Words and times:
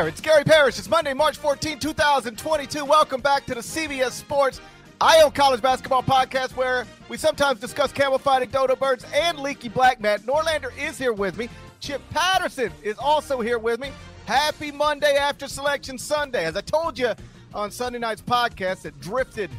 There, 0.00 0.08
it's 0.08 0.22
Gary 0.22 0.44
Parrish. 0.44 0.78
It's 0.78 0.88
Monday, 0.88 1.12
March 1.12 1.36
14, 1.36 1.78
2022. 1.78 2.86
Welcome 2.86 3.20
back 3.20 3.44
to 3.44 3.54
the 3.54 3.60
CBS 3.60 4.12
Sports 4.12 4.58
Eye 4.98 5.20
on 5.22 5.30
College 5.30 5.60
Basketball 5.60 6.02
Podcast, 6.02 6.56
where 6.56 6.86
we 7.10 7.18
sometimes 7.18 7.60
discuss 7.60 7.92
camel 7.92 8.18
fighting, 8.18 8.48
dodo 8.48 8.76
birds, 8.76 9.04
and 9.14 9.38
leaky 9.38 9.68
black 9.68 10.00
man. 10.00 10.20
Norlander 10.20 10.70
is 10.78 10.96
here 10.96 11.12
with 11.12 11.36
me. 11.36 11.50
Chip 11.80 12.00
Patterson 12.08 12.72
is 12.82 12.96
also 12.96 13.42
here 13.42 13.58
with 13.58 13.78
me. 13.78 13.90
Happy 14.24 14.72
Monday 14.72 15.16
after 15.16 15.46
Selection 15.46 15.98
Sunday. 15.98 16.46
As 16.46 16.56
I 16.56 16.62
told 16.62 16.98
you 16.98 17.12
on 17.52 17.70
Sunday 17.70 17.98
night's 17.98 18.22
podcast 18.22 18.80
that 18.82 18.98
drifted 19.02 19.50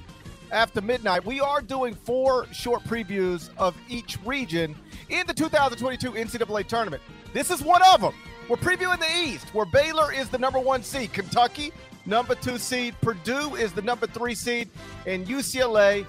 after 0.49 0.81
midnight, 0.81 1.23
we 1.23 1.39
are 1.39 1.61
doing 1.61 1.93
four 1.93 2.51
short 2.51 2.83
previews 2.85 3.51
of 3.59 3.77
each 3.89 4.17
region 4.25 4.75
in 5.09 5.27
the 5.27 5.35
2022 5.35 6.13
NCAA 6.13 6.65
tournament. 6.65 7.03
This 7.31 7.51
is 7.51 7.61
one 7.61 7.83
of 7.93 8.01
them. 8.01 8.15
We're 8.49 8.57
previewing 8.57 8.99
the 8.99 9.29
East, 9.29 9.53
where 9.53 9.65
Baylor 9.65 10.11
is 10.11 10.29
the 10.29 10.37
number 10.37 10.59
one 10.59 10.83
seed, 10.83 11.13
Kentucky, 11.13 11.71
number 12.05 12.35
two 12.35 12.57
seed, 12.57 12.95
Purdue 13.01 13.55
is 13.55 13.71
the 13.71 13.81
number 13.81 14.07
three 14.07 14.35
seed, 14.35 14.69
and 15.05 15.25
UCLA 15.25 16.05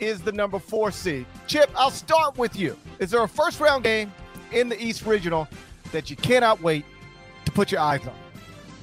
is 0.00 0.20
the 0.20 0.32
number 0.32 0.58
four 0.58 0.90
seed. 0.90 1.26
Chip, 1.46 1.70
I'll 1.76 1.90
start 1.90 2.36
with 2.36 2.56
you. 2.56 2.76
Is 2.98 3.10
there 3.10 3.22
a 3.22 3.28
first 3.28 3.60
round 3.60 3.84
game 3.84 4.12
in 4.52 4.68
the 4.68 4.82
East 4.82 5.06
Regional 5.06 5.46
that 5.92 6.10
you 6.10 6.16
cannot 6.16 6.60
wait 6.62 6.84
to 7.44 7.52
put 7.52 7.70
your 7.70 7.80
eyes 7.80 8.00
on? 8.06 8.14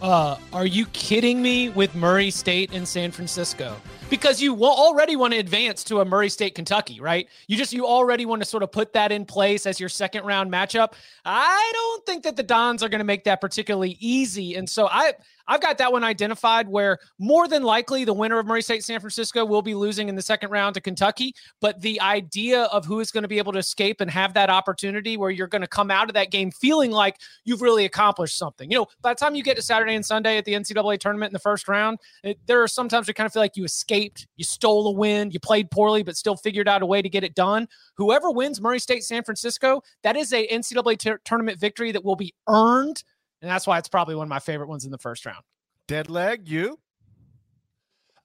Uh, 0.01 0.37
are 0.53 0.65
you 0.65 0.85
kidding 0.87 1.41
me 1.41 1.69
with 1.69 1.93
Murray 1.93 2.31
State 2.31 2.71
and 2.73 2.87
San 2.87 3.11
Francisco? 3.11 3.75
Because 4.11 4.41
you 4.41 4.65
already 4.65 5.15
want 5.15 5.31
to 5.31 5.39
advance 5.39 5.85
to 5.85 6.01
a 6.01 6.05
Murray 6.05 6.27
State 6.27 6.53
Kentucky, 6.53 6.99
right? 6.99 7.29
You 7.47 7.55
just 7.55 7.71
you 7.71 7.87
already 7.87 8.25
want 8.25 8.41
to 8.41 8.45
sort 8.45 8.61
of 8.61 8.69
put 8.69 8.91
that 8.91 9.09
in 9.09 9.23
place 9.23 9.65
as 9.65 9.79
your 9.79 9.87
second 9.87 10.25
round 10.25 10.51
matchup. 10.51 10.93
I 11.23 11.71
don't 11.73 12.05
think 12.05 12.23
that 12.23 12.35
the 12.35 12.43
Dons 12.43 12.83
are 12.83 12.89
going 12.89 12.99
to 12.99 13.05
make 13.05 13.23
that 13.23 13.39
particularly 13.39 13.95
easy, 14.01 14.55
and 14.55 14.69
so 14.69 14.87
I 14.87 15.13
I've 15.47 15.61
got 15.61 15.77
that 15.77 15.91
one 15.91 16.03
identified 16.03 16.67
where 16.67 16.99
more 17.19 17.47
than 17.47 17.63
likely 17.63 18.05
the 18.05 18.13
winner 18.13 18.39
of 18.39 18.45
Murray 18.45 18.61
State 18.61 18.83
San 18.83 18.99
Francisco 18.99 19.45
will 19.45 19.61
be 19.61 19.75
losing 19.75 20.09
in 20.09 20.15
the 20.15 20.21
second 20.21 20.49
round 20.49 20.75
to 20.75 20.81
Kentucky. 20.81 21.33
But 21.59 21.81
the 21.81 21.99
idea 22.01 22.63
of 22.63 22.85
who 22.85 22.99
is 22.99 23.11
going 23.11 23.23
to 23.23 23.27
be 23.27 23.37
able 23.37 23.53
to 23.53 23.59
escape 23.59 24.01
and 24.01 24.09
have 24.09 24.33
that 24.33 24.49
opportunity 24.49 25.17
where 25.17 25.29
you're 25.29 25.47
going 25.47 25.61
to 25.61 25.67
come 25.67 25.91
out 25.91 26.09
of 26.09 26.13
that 26.13 26.31
game 26.31 26.51
feeling 26.51 26.91
like 26.91 27.17
you've 27.45 27.61
really 27.61 27.85
accomplished 27.85 28.37
something. 28.37 28.69
You 28.71 28.79
know, 28.79 28.87
by 29.01 29.13
the 29.13 29.19
time 29.19 29.35
you 29.35 29.43
get 29.43 29.55
to 29.57 29.61
Saturday 29.61 29.95
and 29.95 30.05
Sunday 30.05 30.37
at 30.37 30.45
the 30.45 30.53
NCAA 30.53 30.99
tournament 30.99 31.29
in 31.29 31.33
the 31.33 31.39
first 31.39 31.67
round, 31.67 31.99
it, 32.23 32.39
there 32.45 32.61
are 32.61 32.67
sometimes 32.67 33.07
you 33.07 33.13
kind 33.13 33.25
of 33.25 33.33
feel 33.33 33.41
like 33.41 33.57
you 33.57 33.63
escaped, 33.63 34.27
you 34.37 34.43
stole 34.43 34.87
a 34.87 34.91
win, 34.91 35.31
you 35.31 35.39
played 35.39 35.71
poorly, 35.71 36.03
but 36.03 36.17
still 36.17 36.35
figured 36.35 36.67
out 36.67 36.81
a 36.81 36.85
way 36.85 37.01
to 37.01 37.09
get 37.09 37.23
it 37.23 37.35
done. 37.35 37.67
Whoever 37.95 38.31
wins 38.31 38.61
Murray 38.61 38.79
State 38.79 39.03
San 39.03 39.23
Francisco, 39.23 39.81
that 40.03 40.15
is 40.15 40.33
a 40.33 40.47
NCAA 40.47 40.97
t- 40.97 41.11
tournament 41.25 41.59
victory 41.59 41.91
that 41.91 42.03
will 42.03 42.15
be 42.15 42.33
earned 42.47 43.03
and 43.41 43.49
that's 43.49 43.65
why 43.67 43.77
it's 43.77 43.89
probably 43.89 44.15
one 44.15 44.25
of 44.25 44.29
my 44.29 44.39
favorite 44.39 44.67
ones 44.69 44.85
in 44.85 44.91
the 44.91 44.97
first 44.97 45.25
round. 45.25 45.43
Dead 45.87 46.09
leg, 46.09 46.47
you? 46.47 46.77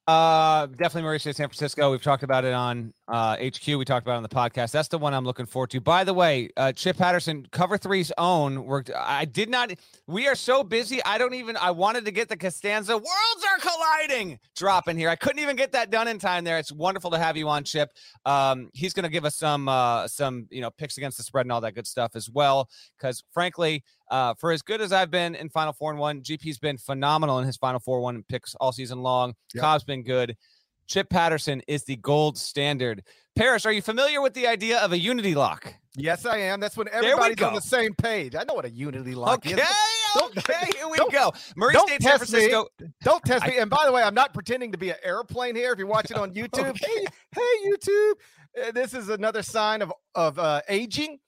Uh, 0.07 0.67
definitely 0.67 1.03
Murray 1.03 1.19
State, 1.19 1.37
San 1.37 1.49
Francisco. 1.49 1.91
We've 1.91 2.03
talked 2.03 2.23
about 2.23 2.45
it 2.45 2.53
on 2.53 2.93
uh, 3.09 3.37
HQ. 3.37 3.67
We 3.67 3.85
talked 3.85 4.07
about 4.07 4.17
on 4.17 4.23
the 4.23 4.29
podcast. 4.29 4.73
That's 4.73 4.89
the 4.89 4.99
one 4.99 5.15
I'm 5.15 5.25
looking 5.25 5.47
forward 5.47 5.71
to. 5.71 5.81
By 5.81 6.05
the 6.05 6.15
way, 6.15 6.51
uh, 6.57 6.73
Chip 6.73 6.97
Patterson, 6.97 7.47
Cover 7.53 7.79
Three's 7.79 8.13
own. 8.19 8.65
Worked. 8.65 8.91
I 8.97 9.25
did 9.25 9.49
not. 9.49 9.73
We 10.07 10.27
are 10.27 10.35
so 10.35 10.65
busy. 10.65 11.03
I 11.05 11.19
don't 11.19 11.35
even. 11.35 11.57
I 11.57 11.71
wanted 11.71 12.05
to 12.07 12.11
get 12.11 12.29
the 12.29 12.37
Costanza 12.37 12.95
"Worlds 12.95 13.47
Are 13.51 13.59
Colliding" 13.59 14.39
drop 14.57 14.89
in 14.89 14.97
here. 14.97 15.09
I 15.09 15.17
couldn't 15.17 15.41
even 15.41 15.57
get 15.57 15.73
that 15.73 15.91
done 15.91 16.09
in 16.09 16.19
time. 16.19 16.45
There. 16.45 16.59
It's 16.59 16.73
wonderful 16.73 17.11
to 17.13 17.19
have 17.19 17.37
you 17.37 17.49
on, 17.49 17.65
Chip. 17.65 17.91
Um, 18.25 18.71
he's 18.75 18.93
going 18.93 19.05
to 19.05 19.11
give 19.11 19.25
us 19.25 19.37
some 19.37 19.69
uh, 19.69 20.09
some 20.09 20.47
you 20.51 20.61
know 20.61 20.71
picks 20.71 20.97
against 20.97 21.17
the 21.17 21.23
spread 21.23 21.47
and 21.47 21.53
all 21.53 21.61
that 21.61 21.75
good 21.75 21.87
stuff 21.87 22.13
as 22.17 22.29
well. 22.29 22.69
Because 22.99 23.23
frankly, 23.33 23.85
uh, 24.11 24.35
for 24.35 24.53
as 24.53 24.63
good 24.63 24.81
as 24.81 24.93
I've 24.93 25.11
been 25.11 25.35
in 25.35 25.49
Final 25.49 25.73
Four 25.73 25.91
and 25.91 26.01
one, 26.01 26.23
GP's 26.23 26.59
been 26.59 26.79
phenomenal 26.79 27.39
in 27.39 27.47
his 27.47 27.57
Final 27.57 27.81
Four 27.81 28.01
one 28.01 28.25
picks 28.29 28.55
all 28.57 28.73
season 28.73 28.99
long. 28.99 29.35
Yep. 29.55 29.63
Cobb's 29.63 29.85
been 29.85 30.03
good. 30.03 30.37
Chip 30.87 31.11
Patterson 31.11 31.63
is 31.67 31.85
the 31.85 31.97
gold 31.97 32.39
standard. 32.39 33.03
Parrish, 33.35 33.67
are 33.67 33.73
you 33.73 33.83
familiar 33.83 34.21
with 34.21 34.35
the 34.35 34.47
idea 34.47 34.79
of 34.79 34.93
a 34.93 34.99
unity 34.99 35.35
lock? 35.35 35.75
Yes, 35.95 36.27
I 36.27 36.39
am. 36.39 36.61
That's 36.61 36.77
when 36.77 36.89
everybody's 36.93 37.43
on 37.43 37.55
the 37.55 37.61
same 37.61 37.95
page. 37.95 38.35
I 38.35 38.45
know 38.45 38.55
what 38.55 38.65
a 38.65 38.71
unity 38.71 39.15
lock 39.15 39.47
okay, 39.47 39.55
is. 39.55 39.69
Okay, 40.23 40.71
here 40.77 40.89
we 40.89 40.99
go. 41.11 41.33
Murray 41.57 41.75
State, 41.87 42.03
San 42.03 42.19
Francisco. 42.19 42.67
Me. 42.81 42.89
Don't 43.03 43.23
test 43.25 43.47
me. 43.47 43.59
And 43.59 43.71
by 43.71 43.85
the 43.85 43.93
way, 43.93 44.03
I'm 44.03 44.15
not 44.15 44.33
pretending 44.33 44.73
to 44.73 44.79
be 44.79 44.91
an 44.91 44.97
airplane 45.03 45.55
here. 45.55 45.73
If 45.73 45.79
you're 45.79 45.87
watching 45.87 46.17
on 46.17 46.31
YouTube, 46.35 46.69
okay. 46.69 46.87
hey, 46.87 47.07
hey, 47.35 47.71
YouTube, 47.71 48.13
uh, 48.63 48.73
this 48.73 48.95
is 48.95 49.09
another 49.09 49.43
sign 49.43 49.83
of 49.83 49.93
of 50.15 50.39
uh, 50.39 50.61
aging 50.69 51.19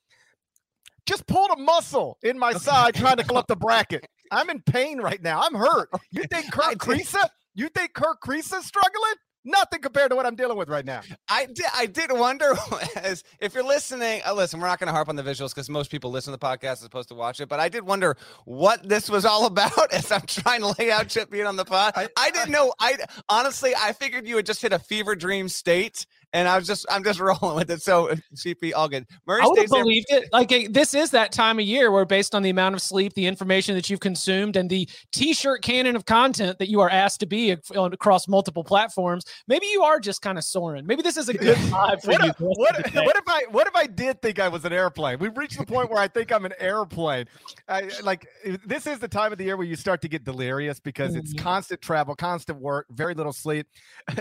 just 1.08 1.26
pulled 1.26 1.50
a 1.50 1.56
muscle 1.56 2.18
in 2.22 2.38
my 2.38 2.52
side 2.52 2.94
trying 2.94 3.16
to 3.16 3.24
clip 3.28 3.46
the 3.46 3.56
bracket. 3.56 4.06
I'm 4.30 4.50
in 4.50 4.60
pain 4.60 5.00
right 5.00 5.20
now. 5.22 5.40
I'm 5.40 5.54
hurt. 5.54 5.88
You 6.10 6.24
think 6.24 6.52
Kerr 6.52 6.74
Kriisa? 6.74 7.26
You 7.54 7.70
think 7.70 7.94
Kerr 7.94 8.14
Kriisa 8.22 8.60
struggling? 8.62 9.14
Nothing 9.48 9.80
compared 9.80 10.10
to 10.10 10.16
what 10.16 10.26
I'm 10.26 10.34
dealing 10.34 10.58
with 10.58 10.68
right 10.68 10.84
now. 10.84 11.00
I 11.26 11.46
did. 11.46 11.64
I 11.74 11.86
did 11.86 12.12
wonder 12.12 12.54
as 12.96 13.24
if 13.40 13.54
you're 13.54 13.64
listening. 13.64 14.20
Uh, 14.26 14.34
listen, 14.34 14.60
we're 14.60 14.66
not 14.66 14.78
going 14.78 14.88
to 14.88 14.92
harp 14.92 15.08
on 15.08 15.16
the 15.16 15.22
visuals 15.22 15.54
because 15.54 15.70
most 15.70 15.90
people 15.90 16.10
listen 16.10 16.32
to 16.34 16.38
the 16.38 16.46
podcast 16.46 16.72
as 16.72 16.84
opposed 16.84 17.08
to 17.08 17.14
watch 17.14 17.40
it. 17.40 17.48
But 17.48 17.58
I 17.58 17.70
did 17.70 17.84
wonder 17.84 18.18
what 18.44 18.86
this 18.86 19.08
was 19.08 19.24
all 19.24 19.46
about 19.46 19.90
as 19.92 20.12
I'm 20.12 20.26
trying 20.26 20.60
to 20.60 20.74
lay 20.78 20.90
out 20.90 21.08
Chip 21.08 21.30
being 21.30 21.46
on 21.46 21.56
the 21.56 21.64
pod. 21.64 21.94
I, 21.96 22.08
I 22.14 22.30
didn't 22.30 22.50
know. 22.50 22.74
I 22.78 22.98
honestly, 23.30 23.72
I 23.74 23.94
figured 23.94 24.26
you 24.26 24.36
had 24.36 24.44
just 24.44 24.60
hit 24.60 24.74
a 24.74 24.78
fever 24.78 25.16
dream 25.16 25.48
state 25.48 26.04
and 26.32 26.48
I 26.48 26.56
was 26.56 26.66
just 26.66 26.86
I'm 26.90 27.04
just 27.04 27.20
rolling 27.42 27.56
with 27.56 27.70
it. 27.70 27.82
So 27.82 28.14
CP, 28.34 28.72
all 28.74 28.88
good. 28.88 29.06
Murray 29.26 29.42
I 29.42 29.46
would 29.46 29.58
have 29.58 29.68
believed 29.68 30.06
it. 30.10 30.28
Like 30.32 30.48
this 30.70 30.94
is 30.94 31.10
that 31.10 31.32
time 31.32 31.58
of 31.58 31.64
year 31.64 31.90
where, 31.90 32.04
based 32.04 32.34
on 32.34 32.42
the 32.42 32.50
amount 32.50 32.74
of 32.74 32.82
sleep, 32.82 33.14
the 33.14 33.26
information 33.26 33.74
that 33.74 33.88
you've 33.88 34.00
consumed, 34.00 34.56
and 34.56 34.68
the 34.68 34.88
T-shirt 35.12 35.62
cannon 35.62 35.96
of 35.96 36.04
content 36.04 36.58
that 36.58 36.68
you 36.68 36.80
are 36.80 36.90
asked 36.90 37.20
to 37.20 37.26
be 37.26 37.50
across 37.50 38.28
multiple 38.28 38.64
platforms, 38.64 39.24
maybe 39.46 39.66
you 39.66 39.82
are 39.82 40.00
just 40.00 40.22
kind 40.22 40.38
of 40.38 40.44
soaring. 40.44 40.86
Maybe 40.86 41.02
this 41.02 41.16
is 41.16 41.28
a 41.28 41.34
good 41.34 41.56
vibe 41.56 42.02
for 42.02 42.12
what 42.12 42.22
you. 42.24 42.30
If, 42.30 42.40
what, 42.40 42.58
what, 42.58 43.16
if 43.16 43.24
I 43.26 43.42
what 43.50 43.66
if 43.66 43.76
I 43.76 43.86
did 43.86 44.20
think 44.22 44.38
I 44.38 44.48
was 44.48 44.64
an 44.64 44.72
airplane? 44.72 45.18
We've 45.18 45.36
reached 45.36 45.58
the 45.58 45.66
point 45.66 45.90
where 45.90 46.00
I 46.00 46.08
think 46.08 46.32
I'm 46.32 46.44
an 46.44 46.54
airplane. 46.58 47.26
I, 47.68 47.90
like 48.02 48.26
this 48.64 48.86
is 48.86 48.98
the 48.98 49.08
time 49.08 49.32
of 49.32 49.38
the 49.38 49.44
year 49.44 49.56
where 49.56 49.66
you 49.66 49.76
start 49.76 50.02
to 50.02 50.08
get 50.08 50.24
delirious 50.24 50.80
because 50.80 51.12
mm-hmm. 51.12 51.20
it's 51.20 51.32
constant 51.34 51.80
travel, 51.80 52.14
constant 52.14 52.60
work, 52.60 52.86
very 52.90 53.14
little 53.14 53.32
sleep. 53.32 53.66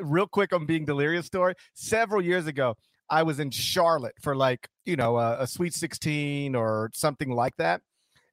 Real 0.00 0.26
quick 0.26 0.52
on 0.52 0.66
being 0.66 0.84
delirious 0.84 1.26
story 1.26 1.43
story. 1.44 1.54
Several 1.74 2.22
years 2.22 2.46
ago, 2.46 2.76
I 3.10 3.22
was 3.22 3.40
in 3.40 3.50
Charlotte 3.50 4.14
for 4.20 4.34
like, 4.34 4.68
you 4.84 4.96
know, 4.96 5.18
a, 5.18 5.42
a 5.42 5.46
Sweet 5.46 5.74
16 5.74 6.54
or 6.54 6.90
something 6.94 7.30
like 7.30 7.56
that. 7.56 7.82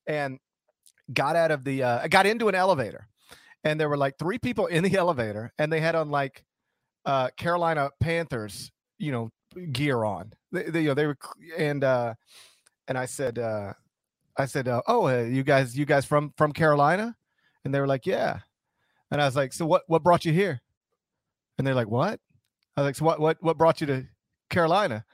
And 0.07 0.39
got 1.13 1.35
out 1.35 1.51
of 1.51 1.63
the, 1.63 1.83
uh, 1.83 2.07
got 2.07 2.25
into 2.25 2.47
an 2.47 2.55
elevator 2.55 3.07
and 3.63 3.79
there 3.79 3.89
were 3.89 3.97
like 3.97 4.17
three 4.17 4.39
people 4.39 4.65
in 4.67 4.83
the 4.83 4.95
elevator 4.97 5.51
and 5.57 5.71
they 5.71 5.79
had 5.79 5.95
on 5.95 6.09
like 6.09 6.43
uh, 7.05 7.29
Carolina 7.37 7.89
Panthers, 7.99 8.71
you 8.97 9.11
know, 9.11 9.29
gear 9.71 10.03
on. 10.03 10.31
They, 10.51 10.63
they, 10.63 10.81
you 10.81 10.87
know, 10.89 10.93
they 10.93 11.07
were, 11.07 11.17
and, 11.57 11.83
uh, 11.83 12.13
and 12.87 12.97
I 12.97 13.05
said, 13.05 13.39
uh, 13.39 13.73
I 14.37 14.45
said, 14.45 14.67
uh, 14.67 14.81
"Oh, 14.87 15.07
uh, 15.07 15.23
you 15.23 15.43
guys, 15.43 15.77
you 15.77 15.85
guys 15.85 16.05
from 16.05 16.33
from 16.37 16.51
Carolina?" 16.51 17.15
And 17.63 17.73
they 17.73 17.79
were 17.79 17.87
like, 17.87 18.05
"Yeah." 18.05 18.39
And 19.11 19.21
I 19.21 19.25
was 19.25 19.35
like, 19.35 19.53
"So 19.53 19.65
what? 19.65 19.83
What 19.87 20.03
brought 20.03 20.25
you 20.25 20.33
here?" 20.33 20.61
And 21.57 21.67
they're 21.67 21.75
like, 21.75 21.89
"What?" 21.89 22.19
I 22.85 22.91
so 22.91 23.05
what 23.05 23.19
what 23.19 23.37
what 23.41 23.57
brought 23.57 23.81
you 23.81 23.87
to 23.87 24.05
Carolina? 24.49 25.05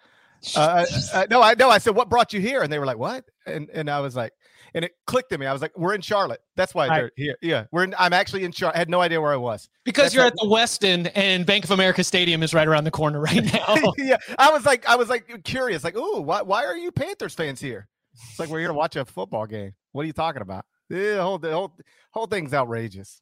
Uh, 0.55 0.85
uh, 1.13 1.27
no, 1.29 1.41
I 1.41 1.55
know. 1.55 1.69
I 1.69 1.77
said, 1.77 1.95
"What 1.95 2.09
brought 2.09 2.33
you 2.33 2.39
here?" 2.39 2.61
And 2.61 2.71
they 2.71 2.79
were 2.79 2.85
like, 2.85 2.97
"What?" 2.97 3.25
And 3.45 3.69
and 3.73 3.89
I 3.89 3.99
was 3.99 4.15
like, 4.15 4.33
and 4.73 4.85
it 4.85 4.93
clicked 5.05 5.29
to 5.31 5.37
me. 5.37 5.45
I 5.45 5.53
was 5.53 5.61
like, 5.61 5.77
"We're 5.77 5.93
in 5.93 6.01
Charlotte. 6.01 6.41
That's 6.55 6.75
why 6.75 6.87
they're 6.87 7.11
here. 7.15 7.35
Yeah, 7.41 7.65
we're. 7.71 7.83
In, 7.83 7.95
I'm 7.97 8.13
actually 8.13 8.43
in 8.43 8.51
Charlotte. 8.51 8.75
I 8.75 8.79
had 8.79 8.89
no 8.89 9.01
idea 9.01 9.19
where 9.21 9.33
I 9.33 9.37
was 9.37 9.69
because 9.83 10.05
That's 10.05 10.15
you're 10.15 10.25
at 10.25 10.33
the 10.35 10.45
Westin 10.45 11.11
and 11.15 11.45
Bank 11.45 11.63
of 11.63 11.71
America 11.71 12.03
Stadium 12.03 12.43
is 12.43 12.53
right 12.53 12.67
around 12.67 12.83
the 12.83 12.91
corner 12.91 13.19
right 13.19 13.43
now. 13.53 13.93
yeah, 13.97 14.17
I 14.37 14.51
was 14.51 14.65
like, 14.65 14.87
I 14.87 14.95
was 14.95 15.09
like 15.09 15.43
curious, 15.43 15.83
like, 15.83 15.97
"Ooh, 15.97 16.21
why 16.21 16.41
why 16.41 16.65
are 16.65 16.77
you 16.77 16.91
Panthers 16.91 17.33
fans 17.33 17.59
here?" 17.59 17.87
It's 18.29 18.39
like 18.39 18.49
we're 18.49 18.59
here 18.59 18.69
to 18.69 18.73
watch 18.73 18.95
a 18.95 19.05
football 19.05 19.45
game. 19.45 19.73
What 19.91 20.03
are 20.03 20.07
you 20.07 20.13
talking 20.13 20.41
about? 20.41 20.65
The 20.89 21.17
whole 21.21 21.37
the 21.37 21.51
whole 21.51 21.73
whole 22.11 22.27
thing's 22.27 22.53
outrageous. 22.53 23.21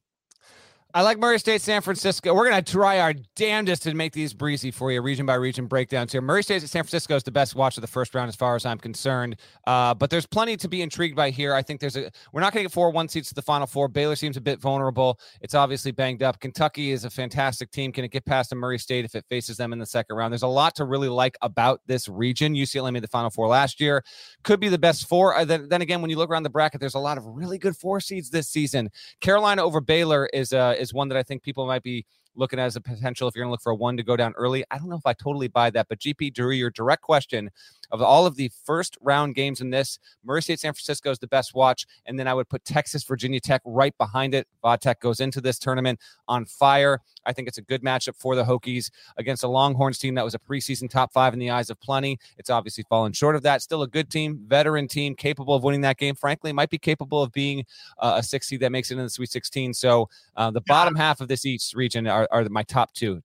I 0.96 1.02
like 1.02 1.20
Murray 1.20 1.38
State, 1.40 1.62
San 1.62 1.82
Francisco. 1.82 2.34
We're 2.34 2.50
going 2.50 2.64
to 2.64 2.72
try 2.72 3.02
our 3.02 3.14
damnedest 3.36 3.84
to 3.84 3.94
make 3.94 4.14
these 4.14 4.34
breezy 4.34 4.72
for 4.72 4.94
you, 4.94 5.02
region 5.02 5.26
by 5.26 5.34
region 5.34 5.66
breakdowns 5.66 6.14
here. 6.14 6.22
Murray 6.22 6.42
State, 6.42 6.64
at 6.64 6.70
San 6.70 6.84
Francisco 6.84 7.18
is 7.18 7.24
the 7.24 7.34
best 7.34 7.54
watch 7.54 7.76
of 7.76 7.82
the 7.82 7.88
first 7.88 8.16
round, 8.16 8.30
as 8.30 8.36
far 8.38 8.56
as 8.56 8.66
I'm 8.66 8.78
concerned. 8.78 9.36
Uh, 9.68 9.94
but 9.94 10.10
there's 10.10 10.26
plenty 10.26 10.56
to 10.56 10.70
be 10.70 10.82
intrigued 10.82 11.14
by 11.14 11.32
here. 11.32 11.54
I 11.54 11.64
think 11.64 11.82
there's 11.82 11.98
a. 11.98 12.10
We're 12.32 12.40
not 12.40 12.54
going 12.54 12.64
to 12.64 12.70
get 12.70 12.72
four 12.72 12.92
one 12.92 13.10
seats 13.10 13.28
to 13.28 13.36
the 13.36 13.42
Final 13.42 13.68
Four. 13.68 13.90
Baylor 13.90 14.16
seems 14.16 14.38
a 14.38 14.42
bit 14.42 14.62
vulnerable. 14.62 15.20
It's 15.42 15.54
obviously 15.54 15.92
banged 15.92 16.24
up. 16.24 16.40
Kentucky 16.40 16.92
is 16.92 17.04
a 17.04 17.10
fantastic 17.10 17.72
team. 17.72 17.92
Can 17.92 18.06
it 18.06 18.12
get 18.12 18.24
past 18.24 18.54
a 18.54 18.56
Murray 18.56 18.80
State 18.80 19.04
if 19.04 19.16
it 19.16 19.26
faces 19.28 19.58
them 19.58 19.74
in 19.74 19.80
the 19.80 19.86
second 19.86 20.16
round? 20.16 20.32
There's 20.32 20.44
a 20.44 20.48
lot 20.48 20.76
to 20.76 20.86
really 20.86 21.10
like 21.10 21.38
about 21.42 21.82
this 21.88 22.08
region. 22.08 22.56
UCLA 22.56 22.94
made 22.94 23.04
the 23.04 23.10
Final 23.10 23.30
Four 23.30 23.50
last 23.50 23.82
year. 23.82 24.02
Could 24.46 24.62
be 24.62 24.70
the 24.70 24.80
best 24.80 25.10
four. 25.10 25.36
Uh, 25.36 25.44
then, 25.44 25.68
then 25.68 25.82
again, 25.82 26.00
when 26.00 26.10
you 26.10 26.16
look 26.16 26.30
around 26.30 26.44
the 26.44 26.50
bracket, 26.50 26.80
there's 26.80 26.96
a 26.96 27.00
lot 27.00 27.18
of 27.18 27.26
really 27.26 27.58
good 27.58 27.76
four 27.76 28.00
seeds 28.00 28.30
this 28.30 28.48
season. 28.48 28.90
Carolina 29.20 29.62
over 29.62 29.82
Baylor 29.82 30.30
is 30.32 30.54
uh, 30.54 30.74
is 30.85 30.85
one 30.94 31.10
that 31.10 31.18
I 31.18 31.24
think 31.24 31.44
people 31.44 31.66
might 31.66 31.84
be 31.84 32.06
looking 32.36 32.60
at 32.60 32.66
as 32.66 32.76
a 32.76 32.82
potential 32.82 33.28
if 33.28 33.36
you're 33.36 33.44
going 33.44 33.50
to 33.50 33.54
look 33.54 33.62
for 33.62 33.72
a 33.72 33.76
one 33.76 33.98
to 33.98 34.04
go 34.04 34.16
down 34.18 34.34
early. 34.36 34.64
I 34.70 34.78
don't 34.78 34.90
know 34.90 34.98
if 34.98 35.06
I 35.06 35.14
totally 35.14 35.48
buy 35.48 35.70
that, 35.72 35.88
but 35.88 36.00
GP 36.00 36.34
Drew, 36.34 36.52
your 36.52 36.70
direct 36.70 37.02
question 37.02 37.50
of 37.92 38.02
all 38.02 38.26
of 38.26 38.36
the 38.36 38.52
first 38.64 38.98
round 39.02 39.36
games 39.36 39.62
in 39.62 39.70
this, 39.70 40.00
Murray 40.24 40.42
State 40.42 40.60
San 40.60 40.74
Francisco 40.74 41.12
is 41.12 41.20
the 41.20 41.28
best 41.28 41.54
watch, 41.54 41.86
and 42.06 42.20
then 42.20 42.28
I 42.28 42.34
would 42.34 42.50
put 42.50 42.64
Texas 42.66 43.04
Virginia 43.04 43.40
Tech 43.40 43.62
right 43.66 43.96
behind 43.98 44.34
it. 44.34 44.48
Vodtech 44.64 45.00
goes 45.00 45.20
into 45.20 45.42
this 45.42 45.60
tournament 45.60 46.00
on 46.28 46.46
fire. 46.46 47.02
I 47.26 47.34
think 47.34 47.48
it's 47.48 47.58
a 47.58 47.62
good 47.62 47.84
matchup 47.84 48.16
for 48.18 48.36
the 48.36 48.44
Hokies 48.44 48.92
against 49.18 49.44
a 49.44 49.48
Longhorns 49.48 49.98
team 49.98 50.16
that 50.16 50.26
was 50.26 50.36
a 50.36 50.40
preseason 50.40 50.90
top 50.90 51.14
five 51.14 51.34
in 51.34 51.40
the 51.40 51.50
eyes 51.50 51.70
of 51.70 51.80
plenty. 51.80 52.20
It's 52.38 52.50
obviously 52.50 52.84
fallen 52.90 53.14
short 53.14 53.36
of 53.36 53.44
that. 53.44 53.62
Still 53.62 53.84
a 53.84 53.88
good 53.88 54.10
team, 54.10 54.40
veteran 54.48 54.88
team, 54.88 55.16
capable 55.16 55.56
of 55.56 55.64
winning 55.64 55.82
that 55.82 55.98
game. 55.98 56.16
Frankly, 56.16 56.52
might 56.54 56.70
be 56.70 56.78
capable 56.78 57.22
of 57.22 57.32
being 57.32 57.66
uh, 58.00 58.16
a 58.18 58.24
six 58.24 58.48
seed 58.48 58.60
that 58.62 58.72
makes 58.72 58.92
it 58.92 58.98
in 58.98 59.04
the 59.04 59.10
Sweet 59.10 59.30
16. 59.30 59.74
So 59.74 60.10
uh, 60.36 60.52
the 60.52 60.62
bottom 60.62 60.96
half 60.96 61.22
of 61.22 61.28
this 61.28 61.46
East 61.46 61.76
region 61.76 62.08
are, 62.08 62.28
are 62.32 62.48
my 62.50 62.64
top 62.64 62.94
two: 62.94 63.22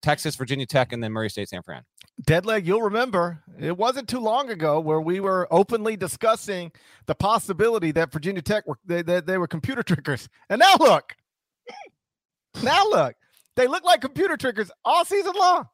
Texas, 0.00 0.36
Virginia 0.36 0.66
Tech, 0.66 0.92
and 0.92 1.02
then 1.02 1.12
Murray 1.12 1.30
State, 1.30 1.48
San 1.48 1.62
Fran. 1.62 1.82
Deadleg, 2.24 2.66
you'll 2.66 2.82
remember 2.82 3.42
it 3.58 3.76
wasn't 3.76 4.08
too 4.08 4.20
long 4.20 4.50
ago 4.50 4.78
where 4.80 5.00
we 5.00 5.18
were 5.18 5.48
openly 5.50 5.96
discussing 5.96 6.70
the 7.06 7.14
possibility 7.14 7.90
that 7.92 8.12
Virginia 8.12 8.42
Tech 8.42 8.66
were 8.66 8.78
they, 8.84 9.02
they, 9.02 9.20
they 9.20 9.38
were 9.38 9.48
computer 9.48 9.82
trickers, 9.82 10.28
and 10.48 10.60
now 10.60 10.74
look, 10.78 11.16
now 12.62 12.88
look, 12.88 13.14
they 13.56 13.66
look 13.66 13.84
like 13.84 14.00
computer 14.00 14.36
trickers 14.36 14.70
all 14.84 15.04
season 15.04 15.32
long. 15.38 15.68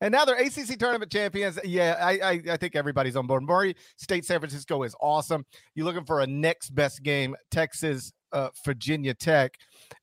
And 0.00 0.12
now 0.12 0.24
they're 0.24 0.36
ACC 0.36 0.78
tournament 0.78 1.10
champions. 1.10 1.58
Yeah, 1.64 1.96
I, 2.00 2.12
I, 2.12 2.42
I 2.50 2.56
think 2.56 2.76
everybody's 2.76 3.16
on 3.16 3.26
board. 3.26 3.42
Murray 3.42 3.74
State, 3.96 4.24
San 4.24 4.38
Francisco 4.38 4.84
is 4.84 4.94
awesome. 5.00 5.44
You're 5.74 5.86
looking 5.86 6.04
for 6.04 6.20
a 6.20 6.26
next 6.26 6.70
best 6.70 7.02
game, 7.02 7.34
Texas, 7.50 8.12
uh, 8.32 8.50
Virginia 8.64 9.12
Tech, 9.12 9.54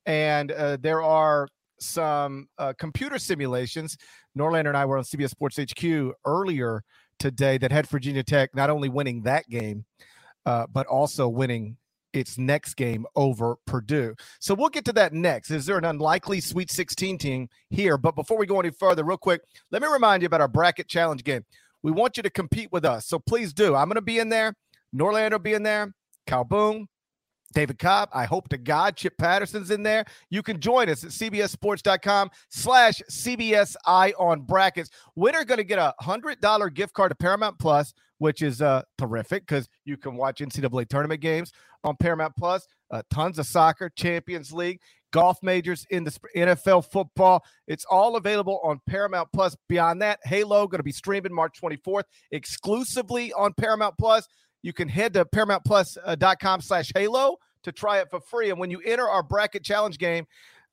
and 0.06 0.52
uh, 0.52 0.78
there 0.82 1.02
are 1.02 1.48
some 1.86 2.48
uh, 2.58 2.74
computer 2.78 3.20
simulations. 3.20 3.98
Norlander 4.38 4.68
and 4.68 4.78
I 4.78 4.86
were 4.86 4.98
on 4.98 5.04
CBS 5.04 5.30
Sports 5.30 5.58
HQ 5.58 6.14
earlier 6.26 6.84
today 7.20 7.58
that 7.58 7.72
had 7.72 7.88
Virginia 7.88 8.24
Tech 8.24 8.56
not 8.56 8.70
only 8.70 8.90
winning 8.90 9.22
that 9.24 9.48
game, 9.50 9.86
uh, 10.46 10.68
but 10.72 10.88
also 10.88 11.28
winning 11.28 11.78
its 12.14 12.38
next 12.38 12.76
game 12.76 13.06
over 13.16 13.58
Purdue. 13.68 14.16
So 14.40 14.54
we'll 14.54 14.70
get 14.70 14.86
to 14.86 14.94
that 14.94 15.14
next. 15.14 15.52
Is 15.52 15.66
there 15.66 15.78
an 15.78 15.86
unlikely 15.86 16.40
Sweet 16.40 16.72
16 16.72 17.18
team 17.18 17.50
here? 17.70 17.98
But 17.98 18.16
before 18.16 18.38
we 18.38 18.46
go 18.46 18.60
any 18.60 18.72
further, 18.72 19.04
real 19.04 19.18
quick, 19.18 19.42
let 19.72 19.82
me 19.82 19.88
remind 19.88 20.24
you 20.24 20.28
about 20.28 20.42
our 20.42 20.48
bracket 20.48 20.88
challenge 20.88 21.24
game. 21.24 21.44
We 21.84 21.92
want 21.92 22.18
you 22.18 22.24
to 22.24 22.30
compete 22.30 22.72
with 22.72 22.86
us. 22.86 23.06
So 23.06 23.20
please 23.20 23.54
do. 23.54 23.76
I'm 23.76 23.88
going 23.88 23.96
to 23.96 24.02
be 24.02 24.20
in 24.20 24.30
there. 24.30 24.56
Norlander 24.96 25.34
will 25.34 25.40
be 25.40 25.54
in 25.54 25.64
there. 25.64 25.94
Kyle 26.26 26.44
Boone, 26.44 26.88
David 27.56 27.80
Cobb. 27.80 28.10
I 28.14 28.26
hope 28.26 28.50
to 28.50 28.58
God 28.58 28.96
Chip 28.96 29.18
Patterson's 29.18 29.72
in 29.72 29.82
there. 29.82 30.06
You 30.30 30.44
can 30.44 30.60
join 30.60 30.90
us 30.90 31.04
at 31.04 31.10
cbssports.com 31.10 32.30
slash 32.50 33.02
CBSI 33.10 34.14
on 34.20 34.42
brackets. 34.42 34.92
Winner 35.16 35.44
going 35.44 35.58
to 35.58 35.64
get 35.64 35.80
a 35.80 35.96
$100 36.02 36.74
gift 36.74 36.94
card 36.94 37.10
to 37.10 37.16
Paramount 37.16 37.58
Plus, 37.58 37.94
which 38.20 38.44
is 38.44 38.62
uh, 38.62 38.84
terrific 38.98 39.48
because 39.48 39.68
you 39.86 39.98
can 39.98 40.16
watch 40.16 40.40
NCAA 40.40 40.88
tournament 40.88 41.22
games 41.22 41.52
on 41.84 41.96
Paramount 41.96 42.36
Plus. 42.36 42.68
Uh, 42.92 43.02
tons 43.12 43.40
of 43.40 43.48
soccer, 43.48 43.90
Champions 43.90 44.54
League, 44.54 44.80
golf 45.12 45.42
majors 45.42 45.88
in 45.90 46.04
the 46.04 46.12
NFL 46.36 46.92
football. 46.92 47.44
It's 47.68 47.86
all 47.86 48.18
available 48.18 48.60
on 48.64 48.82
Paramount 48.86 49.30
Plus. 49.34 49.56
Beyond 49.70 50.02
that, 50.02 50.20
Halo 50.26 50.68
going 50.68 50.80
to 50.80 50.84
be 50.84 50.92
streaming 50.92 51.34
March 51.34 51.60
24th 51.62 52.04
exclusively 52.32 53.32
on 53.34 53.54
Paramount 53.54 53.98
Plus. 53.98 54.28
You 54.62 54.74
can 54.74 54.90
head 54.90 55.14
to 55.14 55.26
paramountplus.com 55.26 56.62
slash 56.62 56.92
halo 56.96 57.38
to 57.66 57.72
try 57.72 58.00
it 58.00 58.10
for 58.10 58.20
free. 58.20 58.50
And 58.50 58.60
when 58.60 58.72
you 58.72 58.82
enter 58.86 59.08
our 59.08 59.22
bracket 59.22 59.64
challenge 59.64 59.98
game, 59.98 60.26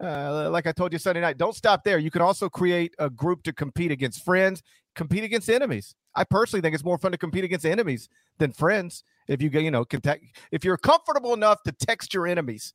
uh, 0.02 0.48
like 0.50 0.66
I 0.66 0.72
told 0.72 0.92
you 0.92 0.98
Sunday 0.98 1.20
night, 1.20 1.38
don't 1.38 1.54
stop 1.54 1.84
there. 1.84 1.98
You 1.98 2.10
can 2.10 2.22
also 2.22 2.48
create 2.48 2.94
a 2.98 3.10
group 3.10 3.42
to 3.44 3.52
compete 3.52 3.90
against 3.90 4.24
friends, 4.24 4.62
compete 4.94 5.24
against 5.24 5.50
enemies. 5.50 5.94
I 6.14 6.24
personally 6.24 6.60
think 6.60 6.74
it's 6.74 6.84
more 6.84 6.98
fun 6.98 7.12
to 7.12 7.18
compete 7.18 7.44
against 7.44 7.64
enemies 7.64 8.08
than 8.38 8.52
friends. 8.52 9.04
If 9.28 9.40
you 9.40 9.48
get, 9.48 9.62
you 9.62 9.70
know, 9.70 9.84
contact, 9.84 10.24
if 10.50 10.64
you're 10.64 10.76
comfortable 10.76 11.34
enough 11.34 11.62
to 11.64 11.72
text 11.72 12.12
your 12.12 12.26
enemies, 12.26 12.74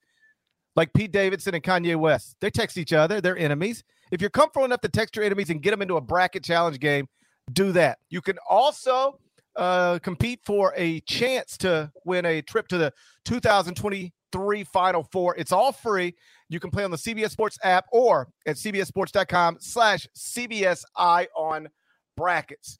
like 0.75 0.93
Pete 0.93 1.11
Davidson 1.11 1.55
and 1.55 1.63
Kanye 1.63 1.95
West, 1.95 2.35
they 2.39 2.49
text 2.49 2.77
each 2.77 2.93
other, 2.93 3.19
they're 3.19 3.37
enemies. 3.37 3.83
If 4.11 4.21
you're 4.21 4.29
comfortable 4.29 4.65
enough 4.65 4.81
to 4.81 4.89
text 4.89 5.15
your 5.15 5.25
enemies 5.25 5.49
and 5.49 5.61
get 5.61 5.71
them 5.71 5.81
into 5.81 5.97
a 5.97 6.01
bracket 6.01 6.43
challenge 6.43 6.79
game, 6.79 7.07
do 7.51 7.71
that. 7.73 7.99
You 8.09 8.21
can 8.21 8.37
also 8.49 9.19
uh, 9.57 9.99
compete 9.99 10.39
for 10.45 10.73
a 10.75 11.01
chance 11.01 11.57
to 11.57 11.91
win 12.05 12.25
a 12.25 12.41
trip 12.41 12.67
to 12.69 12.77
the 12.77 12.93
2023 13.25 14.63
Final 14.65 15.03
Four. 15.11 15.35
It's 15.37 15.51
all 15.51 15.71
free. 15.71 16.15
You 16.49 16.59
can 16.59 16.71
play 16.71 16.83
on 16.83 16.91
the 16.91 16.97
CBS 16.97 17.31
Sports 17.31 17.57
app 17.63 17.85
or 17.91 18.29
at 18.45 18.55
cbssports.com 18.55 19.57
slash 19.59 20.07
CBSI 20.15 21.27
on 21.35 21.67
brackets. 22.15 22.79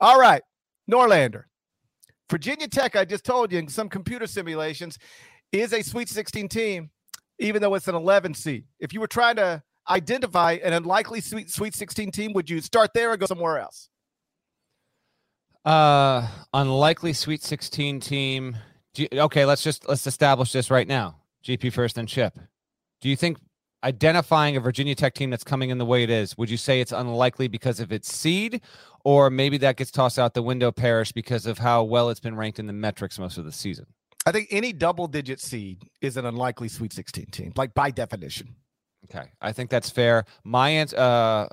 All 0.00 0.18
right, 0.18 0.42
Norlander. 0.90 1.44
Virginia 2.30 2.68
Tech, 2.68 2.94
I 2.94 3.04
just 3.04 3.24
told 3.24 3.52
you 3.52 3.58
in 3.58 3.68
some 3.68 3.88
computer 3.88 4.26
simulations, 4.26 4.98
is 5.50 5.72
a 5.72 5.82
Sweet 5.82 6.08
16 6.08 6.48
team, 6.48 6.90
even 7.38 7.62
though 7.62 7.74
it's 7.74 7.88
an 7.88 7.94
11 7.94 8.34
seed. 8.34 8.64
If 8.78 8.92
you 8.92 9.00
were 9.00 9.06
trying 9.06 9.36
to 9.36 9.62
identify 9.88 10.58
an 10.62 10.72
unlikely 10.72 11.20
Sweet, 11.20 11.50
Sweet 11.50 11.74
16 11.74 12.10
team, 12.10 12.32
would 12.34 12.50
you 12.50 12.60
start 12.60 12.90
there 12.94 13.12
or 13.12 13.16
go 13.16 13.26
somewhere 13.26 13.58
else? 13.58 13.88
Uh, 15.64 16.28
unlikely 16.52 17.12
Sweet 17.12 17.42
16 17.42 18.00
team. 18.00 18.56
You, 18.94 19.08
okay, 19.12 19.44
let's 19.44 19.62
just 19.62 19.88
let's 19.88 20.06
establish 20.06 20.52
this 20.52 20.70
right 20.70 20.88
now. 20.88 21.16
GP 21.44 21.72
first 21.72 21.98
and 21.98 22.08
Chip. 22.08 22.38
Do 23.00 23.08
you 23.08 23.16
think 23.16 23.38
identifying 23.84 24.56
a 24.56 24.60
Virginia 24.60 24.94
Tech 24.94 25.14
team 25.14 25.30
that's 25.30 25.44
coming 25.44 25.70
in 25.70 25.78
the 25.78 25.84
way 25.84 26.02
it 26.02 26.10
is, 26.10 26.36
would 26.36 26.50
you 26.50 26.56
say 26.56 26.80
it's 26.80 26.92
unlikely 26.92 27.48
because 27.48 27.80
of 27.80 27.92
its 27.92 28.12
seed, 28.12 28.60
or 29.04 29.30
maybe 29.30 29.58
that 29.58 29.76
gets 29.76 29.90
tossed 29.90 30.18
out 30.18 30.34
the 30.34 30.42
window, 30.42 30.72
Parrish, 30.72 31.12
because 31.12 31.46
of 31.46 31.58
how 31.58 31.82
well 31.84 32.10
it's 32.10 32.20
been 32.20 32.36
ranked 32.36 32.58
in 32.58 32.66
the 32.66 32.72
metrics 32.72 33.18
most 33.18 33.38
of 33.38 33.44
the 33.44 33.52
season? 33.52 33.86
I 34.26 34.32
think 34.32 34.48
any 34.50 34.72
double 34.72 35.06
digit 35.06 35.40
seed 35.40 35.88
is 36.00 36.16
an 36.16 36.26
unlikely 36.26 36.68
Sweet 36.68 36.92
16 36.92 37.26
team, 37.26 37.52
like 37.56 37.72
by 37.74 37.90
definition. 37.90 38.56
Okay, 39.04 39.30
I 39.40 39.52
think 39.52 39.70
that's 39.70 39.88
fair. 39.88 40.24
My 40.44 40.68
answer, 40.70 40.98
uh, 40.98 41.48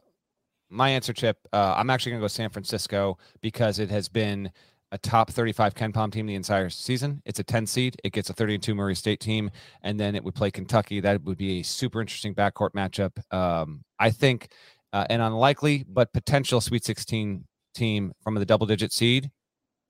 my 0.70 0.90
answer, 0.90 1.14
Chip. 1.14 1.38
Uh, 1.54 1.76
I'm 1.78 1.90
actually 1.90 2.14
going 2.14 2.22
to 2.22 2.24
go 2.24 2.28
San 2.28 2.50
Francisco 2.50 3.18
because 3.42 3.80
it 3.80 3.90
has 3.92 4.10
been 4.10 4.52
a 4.92 4.98
top 4.98 5.32
35 5.32 5.74
KenPom 5.74 6.12
team 6.12 6.26
the 6.26 6.36
entire 6.36 6.70
season. 6.70 7.22
It's 7.26 7.40
a 7.40 7.44
10 7.44 7.66
seed. 7.68 7.98
It 8.04 8.14
gets 8.14 8.30
a 8.30 8.34
32 8.34 8.76
Murray 8.76 8.96
State 8.96 9.20
team, 9.20 9.52
and 9.82 10.00
then 10.00 10.16
it 10.16 10.24
would 10.24 10.36
play 10.36 10.52
Kentucky. 10.52 11.00
That 11.00 11.24
would 11.24 11.38
be 11.38 11.60
a 11.60 11.64
super 11.64 12.02
interesting 12.02 12.34
backcourt 12.34 12.72
matchup. 12.72 13.12
Um, 13.34 13.84
I 14.00 14.12
think 14.12 14.50
uh, 14.94 15.06
an 15.10 15.22
unlikely 15.22 15.86
but 15.88 16.14
potential 16.14 16.62
Sweet 16.62 16.86
16 16.86 17.46
team 17.74 18.14
from 18.22 18.36
the 18.36 18.46
double 18.46 18.68
digit 18.68 18.94
seed. 18.94 19.30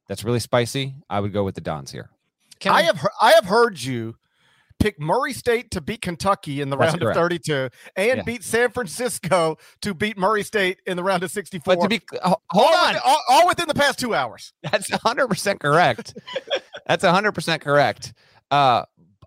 That's 0.08 0.24
really 0.24 0.40
spicy. 0.40 0.96
I 1.10 1.20
would 1.20 1.34
go 1.34 1.44
with 1.44 1.56
the 1.56 1.62
Dons 1.62 1.92
here. 1.92 2.10
Can 2.60 2.72
I 2.72 2.84
have 2.84 3.06
I 3.22 3.32
have 3.32 3.46
heard 3.46 3.82
you 3.82 4.16
pick 4.80 5.00
Murray 5.00 5.34
State 5.34 5.72
to 5.72 5.82
beat 5.82 6.02
Kentucky 6.02 6.62
in 6.62 6.70
the 6.70 6.78
That's 6.78 6.92
round 6.94 7.02
correct. 7.02 7.18
of 7.18 7.24
32 7.24 7.70
and 7.96 8.18
Yeah. 8.18 8.24
beat 8.24 8.44
San 8.44 8.70
Francisco 8.72 9.58
to 9.82 9.94
beat 9.94 10.18
Murray 10.18 10.44
State 10.44 10.80
in 10.86 10.98
the 10.98 11.04
round 11.04 11.24
of 11.24 11.32
64. 11.32 11.76
But 11.76 11.82
to 11.82 11.90
be 11.90 12.02
hold 12.22 12.38
all 12.54 12.76
on, 12.76 12.88
within, 12.94 13.02
all, 13.06 13.22
all 13.30 13.48
within 13.48 13.68
the 13.68 13.74
past 13.74 14.00
two 14.00 14.14
hours. 14.14 14.54
That's 14.64 14.90
100% 14.90 15.60
correct. 15.60 16.14
That's 16.88 17.04
100% 17.04 17.62
correct. 17.62 18.14
Uh, 18.52 18.84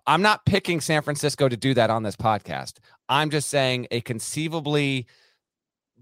I'm 0.07 0.21
not 0.21 0.45
picking 0.45 0.81
San 0.81 1.01
Francisco 1.01 1.49
to 1.49 1.57
do 1.57 1.73
that 1.73 1.89
on 1.89 2.03
this 2.03 2.15
podcast. 2.15 2.77
I'm 3.09 3.29
just 3.29 3.49
saying 3.49 3.87
a 3.91 4.01
conceivably 4.01 5.07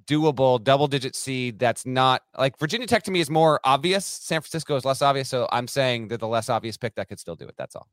doable 0.06 0.64
double 0.64 0.88
digit 0.88 1.16
seed 1.16 1.60
that's 1.60 1.86
not 1.86 2.22
like 2.38 2.58
Virginia 2.60 2.88
Tech 2.88 3.04
to 3.04 3.12
me 3.12 3.20
is 3.20 3.30
more 3.30 3.60
obvious. 3.66 4.06
San 4.06 4.40
Francisco 4.42 4.76
is 4.78 4.86
less 4.86 5.02
obvious. 5.02 5.28
So 5.28 5.48
I'm 5.52 5.68
saying 5.68 6.08
they're 6.08 6.18
the 6.18 6.28
less 6.28 6.48
obvious 6.50 6.78
pick 6.78 6.96
that 6.96 7.10
could 7.10 7.20
still 7.20 7.36
do 7.36 7.46
it. 7.48 7.56
That's 7.58 7.76
all. 7.76 7.88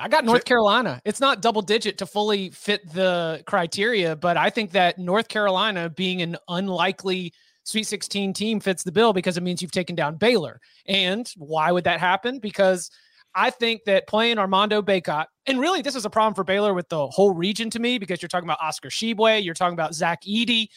I 0.00 0.08
got 0.08 0.24
North 0.24 0.44
Carolina. 0.44 1.00
It's 1.04 1.20
not 1.20 1.42
double 1.42 1.62
digit 1.62 1.98
to 1.98 2.06
fully 2.06 2.50
fit 2.50 2.88
the 2.92 3.42
criteria, 3.46 4.14
but 4.14 4.36
I 4.36 4.48
think 4.50 4.70
that 4.72 4.98
North 4.98 5.28
Carolina 5.28 5.90
being 5.90 6.22
an 6.22 6.36
unlikely 6.48 7.32
Sweet 7.64 7.86
16 7.86 8.32
team 8.32 8.60
fits 8.60 8.82
the 8.82 8.92
bill 8.92 9.12
because 9.12 9.36
it 9.36 9.42
means 9.42 9.60
you've 9.60 9.70
taken 9.70 9.94
down 9.94 10.16
Baylor. 10.16 10.58
And 10.86 11.30
why 11.36 11.70
would 11.70 11.84
that 11.84 12.00
happen? 12.00 12.38
Because 12.38 12.90
I 13.34 13.50
think 13.50 13.84
that 13.84 14.06
playing 14.06 14.38
Armando 14.38 14.80
Bacot, 14.80 15.26
and 15.46 15.60
really 15.60 15.82
this 15.82 15.94
is 15.94 16.06
a 16.06 16.10
problem 16.10 16.32
for 16.34 16.44
Baylor 16.44 16.72
with 16.72 16.88
the 16.88 17.08
whole 17.08 17.34
region 17.34 17.68
to 17.70 17.78
me 17.78 17.98
because 17.98 18.22
you're 18.22 18.28
talking 18.30 18.48
about 18.48 18.62
Oscar 18.62 18.88
Tshiebwe, 18.88 19.44
you're 19.44 19.52
talking 19.52 19.74
about 19.74 19.94
Zach 19.94 20.22
Edey, 20.22 20.68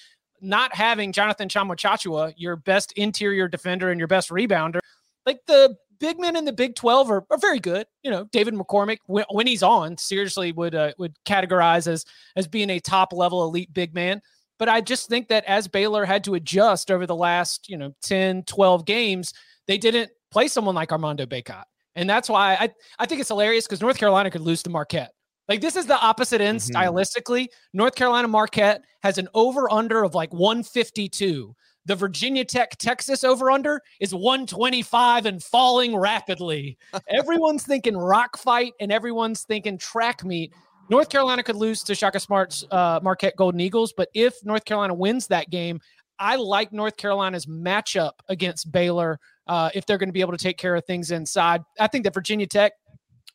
not 0.41 0.75
having 0.75 1.13
Jonathan 1.13 1.47
Tchamwa 1.47 1.77
Tchatchoua, 1.77 2.33
your 2.35 2.57
best 2.57 2.91
interior 2.93 3.47
defender 3.47 3.89
and 3.89 3.97
your 3.97 4.09
best 4.09 4.29
rebounder. 4.29 4.79
Like 5.25 5.39
the 5.47 5.77
big 6.01 6.19
men 6.19 6.35
in 6.35 6.43
the 6.43 6.51
Big 6.51 6.75
12 6.75 7.09
are, 7.09 7.25
are 7.31 7.37
very 7.37 7.59
good. 7.59 7.85
You 8.03 8.11
know, 8.11 8.25
David 8.33 8.53
McCormack, 8.55 8.97
when, 9.05 9.23
when 9.29 9.47
he's 9.47 9.63
on, 9.63 9.97
seriously 9.97 10.51
would 10.51 10.75
uh, 10.75 10.91
would 10.97 11.15
categorize 11.25 11.87
as 11.87 12.03
as 12.35 12.47
being 12.47 12.69
a 12.71 12.79
top 12.81 13.13
level 13.13 13.45
elite 13.45 13.73
big 13.73 13.93
man. 13.93 14.21
But 14.59 14.67
I 14.67 14.81
just 14.81 15.07
think 15.07 15.29
that 15.29 15.45
as 15.45 15.67
Baylor 15.69 16.03
had 16.03 16.23
to 16.25 16.33
adjust 16.35 16.91
over 16.91 17.07
the 17.07 17.15
last, 17.15 17.69
you 17.69 17.77
know, 17.77 17.95
10, 18.03 18.43
12 18.43 18.85
games, 18.85 19.33
they 19.67 19.77
didn't 19.77 20.11
play 20.29 20.47
someone 20.47 20.75
like 20.75 20.91
Armando 20.91 21.25
Bacot. 21.25 21.63
And 21.95 22.09
that's 22.09 22.29
why 22.29 22.55
I, 22.59 22.69
I 22.99 23.05
think 23.05 23.21
it's 23.21 23.29
hilarious 23.29 23.65
because 23.65 23.81
North 23.81 23.97
Carolina 23.97 24.29
could 24.29 24.41
lose 24.41 24.61
to 24.63 24.69
Marquette. 24.69 25.13
Like 25.47 25.61
this 25.61 25.75
is 25.75 25.85
the 25.87 25.99
opposite 25.99 26.41
end 26.41 26.59
Mhm. 26.59 26.71
stylistically. 26.75 27.47
North 27.73 27.95
Carolina 27.95 28.27
Marquette 28.27 28.83
has 29.03 29.17
an 29.17 29.27
over 29.33 29.71
under 29.71 30.03
of 30.03 30.13
like 30.15 30.31
152. 30.31 31.55
The 31.85 31.95
Virginia 31.95 32.45
Tech 32.45 32.77
Texas 32.77 33.23
over 33.23 33.49
under 33.49 33.81
is 33.99 34.13
125 34.13 35.25
and 35.25 35.43
falling 35.43 35.95
rapidly. 35.95 36.77
everyone's 37.09 37.63
thinking 37.63 37.97
rock 37.97 38.37
fight 38.37 38.73
and 38.79 38.91
everyone's 38.91 39.43
thinking 39.43 39.77
track 39.77 40.23
meet. 40.23 40.53
North 40.89 41.09
Carolina 41.09 41.41
could 41.41 41.55
lose 41.55 41.83
to 41.83 41.95
Shaka 41.95 42.19
Smart's 42.19 42.65
uh, 42.69 42.99
Marquette 43.01 43.35
Golden 43.37 43.61
Eagles, 43.61 43.93
but 43.95 44.09
if 44.13 44.35
North 44.43 44.65
Carolina 44.65 44.93
wins 44.93 45.27
that 45.27 45.49
game, 45.49 45.79
I 46.19 46.35
like 46.35 46.71
North 46.71 46.97
Carolina's 46.97 47.47
matchup 47.47 48.11
against 48.29 48.71
Baylor 48.71 49.19
uh, 49.47 49.69
if 49.73 49.85
they're 49.85 49.97
going 49.97 50.09
to 50.09 50.13
be 50.13 50.21
able 50.21 50.33
to 50.33 50.37
take 50.37 50.57
care 50.57 50.75
of 50.75 50.85
things 50.85 51.09
inside. 51.09 51.63
I 51.79 51.87
think 51.87 52.03
that 52.03 52.13
Virginia 52.13 52.45
Tech, 52.45 52.73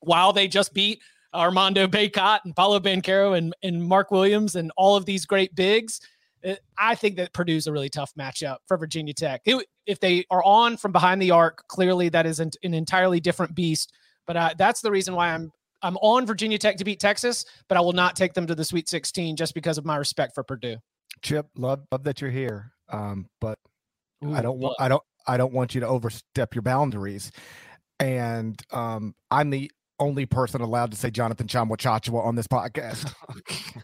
while 0.00 0.32
they 0.32 0.46
just 0.46 0.72
beat 0.72 1.00
Armando 1.34 1.86
Bacot 1.88 2.40
and 2.44 2.54
Paolo 2.54 2.78
Banchero 2.78 3.36
and, 3.36 3.54
and 3.62 3.82
Mark 3.82 4.10
Williams 4.10 4.54
and 4.54 4.70
all 4.76 4.94
of 4.94 5.04
these 5.04 5.26
great 5.26 5.54
bigs, 5.56 6.00
I 6.78 6.94
think 6.94 7.16
that 7.16 7.32
Purdue's 7.32 7.66
a 7.66 7.72
really 7.72 7.88
tough 7.88 8.12
matchup 8.18 8.58
for 8.66 8.76
Virginia 8.76 9.14
Tech. 9.14 9.42
It- 9.44 9.66
if 9.86 10.00
they 10.00 10.24
are 10.30 10.42
on 10.44 10.76
from 10.76 10.92
behind 10.92 11.22
the 11.22 11.30
arc, 11.30 11.66
clearly 11.68 12.08
that 12.10 12.26
is 12.26 12.40
an, 12.40 12.50
an 12.62 12.74
entirely 12.74 13.20
different 13.20 13.54
beast. 13.54 13.92
But 14.26 14.36
uh, 14.36 14.54
that's 14.58 14.80
the 14.80 14.90
reason 14.90 15.14
why 15.14 15.32
I'm 15.32 15.52
I'm 15.82 15.96
on 15.98 16.26
Virginia 16.26 16.58
Tech 16.58 16.76
to 16.78 16.84
beat 16.84 16.98
Texas, 16.98 17.44
but 17.68 17.78
I 17.78 17.80
will 17.80 17.92
not 17.92 18.16
take 18.16 18.34
them 18.34 18.46
to 18.46 18.54
the 18.54 18.64
Sweet 18.64 18.88
16 18.88 19.36
just 19.36 19.54
because 19.54 19.78
of 19.78 19.84
my 19.84 19.96
respect 19.96 20.34
for 20.34 20.42
Purdue. 20.42 20.78
Chip, 21.22 21.46
love 21.56 21.82
love 21.92 22.04
that 22.04 22.20
you're 22.20 22.30
here. 22.30 22.72
Um, 22.90 23.28
but 23.40 23.58
I 24.34 24.42
don't 24.42 24.58
want. 24.58 24.76
I 24.80 24.88
don't 24.88 25.02
I 25.26 25.36
don't 25.36 25.52
want 25.52 25.74
you 25.74 25.80
to 25.82 25.86
overstep 25.86 26.54
your 26.54 26.62
boundaries. 26.62 27.30
And 28.00 28.60
um, 28.72 29.14
I'm 29.30 29.50
the 29.50 29.70
only 29.98 30.26
person 30.26 30.60
allowed 30.60 30.90
to 30.90 30.96
say 30.96 31.10
Jonathan 31.10 31.46
Tchamwa 31.46 31.76
Tchatchoua 31.76 32.24
on 32.24 32.34
this 32.34 32.46
podcast. 32.46 33.12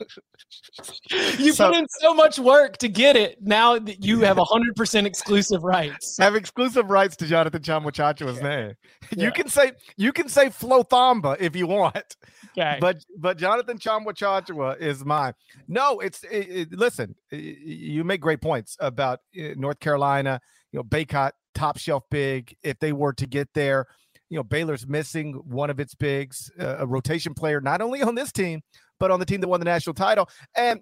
You 1.38 1.52
So- 1.52 1.68
put 1.70 1.78
in 1.78 1.86
so 2.00 2.14
much 2.14 2.38
work 2.38 2.76
to 2.78 2.88
get 2.88 3.16
it. 3.16 3.38
Now 3.40 3.78
that 3.78 4.04
you 4.04 4.20
have 4.20 4.36
100% 4.36 5.04
exclusive 5.06 5.62
rights. 5.64 6.16
Have 6.20 6.36
exclusive 6.36 6.90
rights 6.90 7.16
to 7.16 7.26
Jonathan 7.26 7.62
Tchamwa 7.62 7.90
Tchatchoua's 7.92 8.40
name. 8.42 8.74
Yeah. 9.16 9.24
You 9.26 9.32
can 9.32 9.48
say 9.48 9.72
you 9.96 10.12
can 10.12 10.28
say 10.28 10.50
Flo 10.50 10.82
Thamba 10.84 11.36
if 11.40 11.56
you 11.56 11.66
want, 11.66 12.16
Okay. 12.56 12.78
but 12.80 13.04
but 13.18 13.38
Jonathan 13.38 13.78
Tchamwa 13.78 14.12
Tchatchoua 14.14 14.78
is 14.80 15.04
mine. 15.04 15.32
No, 15.68 16.00
it's 16.00 16.22
it, 16.24 16.48
it- 16.48 16.72
listen. 16.72 17.14
You 17.30 18.04
make 18.04 18.20
great 18.20 18.40
points 18.40 18.76
about 18.80 19.20
uh, 19.38 19.48
North 19.56 19.80
Carolina. 19.80 20.40
You 20.72 20.78
know, 20.78 20.84
Bacot 20.84 21.32
top 21.54 21.78
shelf 21.78 22.04
big. 22.10 22.56
If 22.62 22.78
they 22.78 22.92
were 22.92 23.12
to 23.14 23.26
get 23.26 23.48
there, 23.54 23.86
you 24.28 24.36
know, 24.36 24.44
Baylor's 24.44 24.86
missing 24.86 25.32
one 25.44 25.70
of 25.70 25.80
its 25.80 25.94
bigs, 25.94 26.50
uh, 26.60 26.76
a 26.78 26.86
rotation 26.86 27.34
player, 27.34 27.60
not 27.60 27.80
only 27.80 28.02
on 28.02 28.14
this 28.14 28.30
team 28.30 28.60
but 29.00 29.10
on 29.10 29.18
the 29.18 29.26
team 29.26 29.40
that 29.40 29.48
won 29.48 29.58
the 29.58 29.64
national 29.64 29.94
title. 29.94 30.28
And 30.56 30.80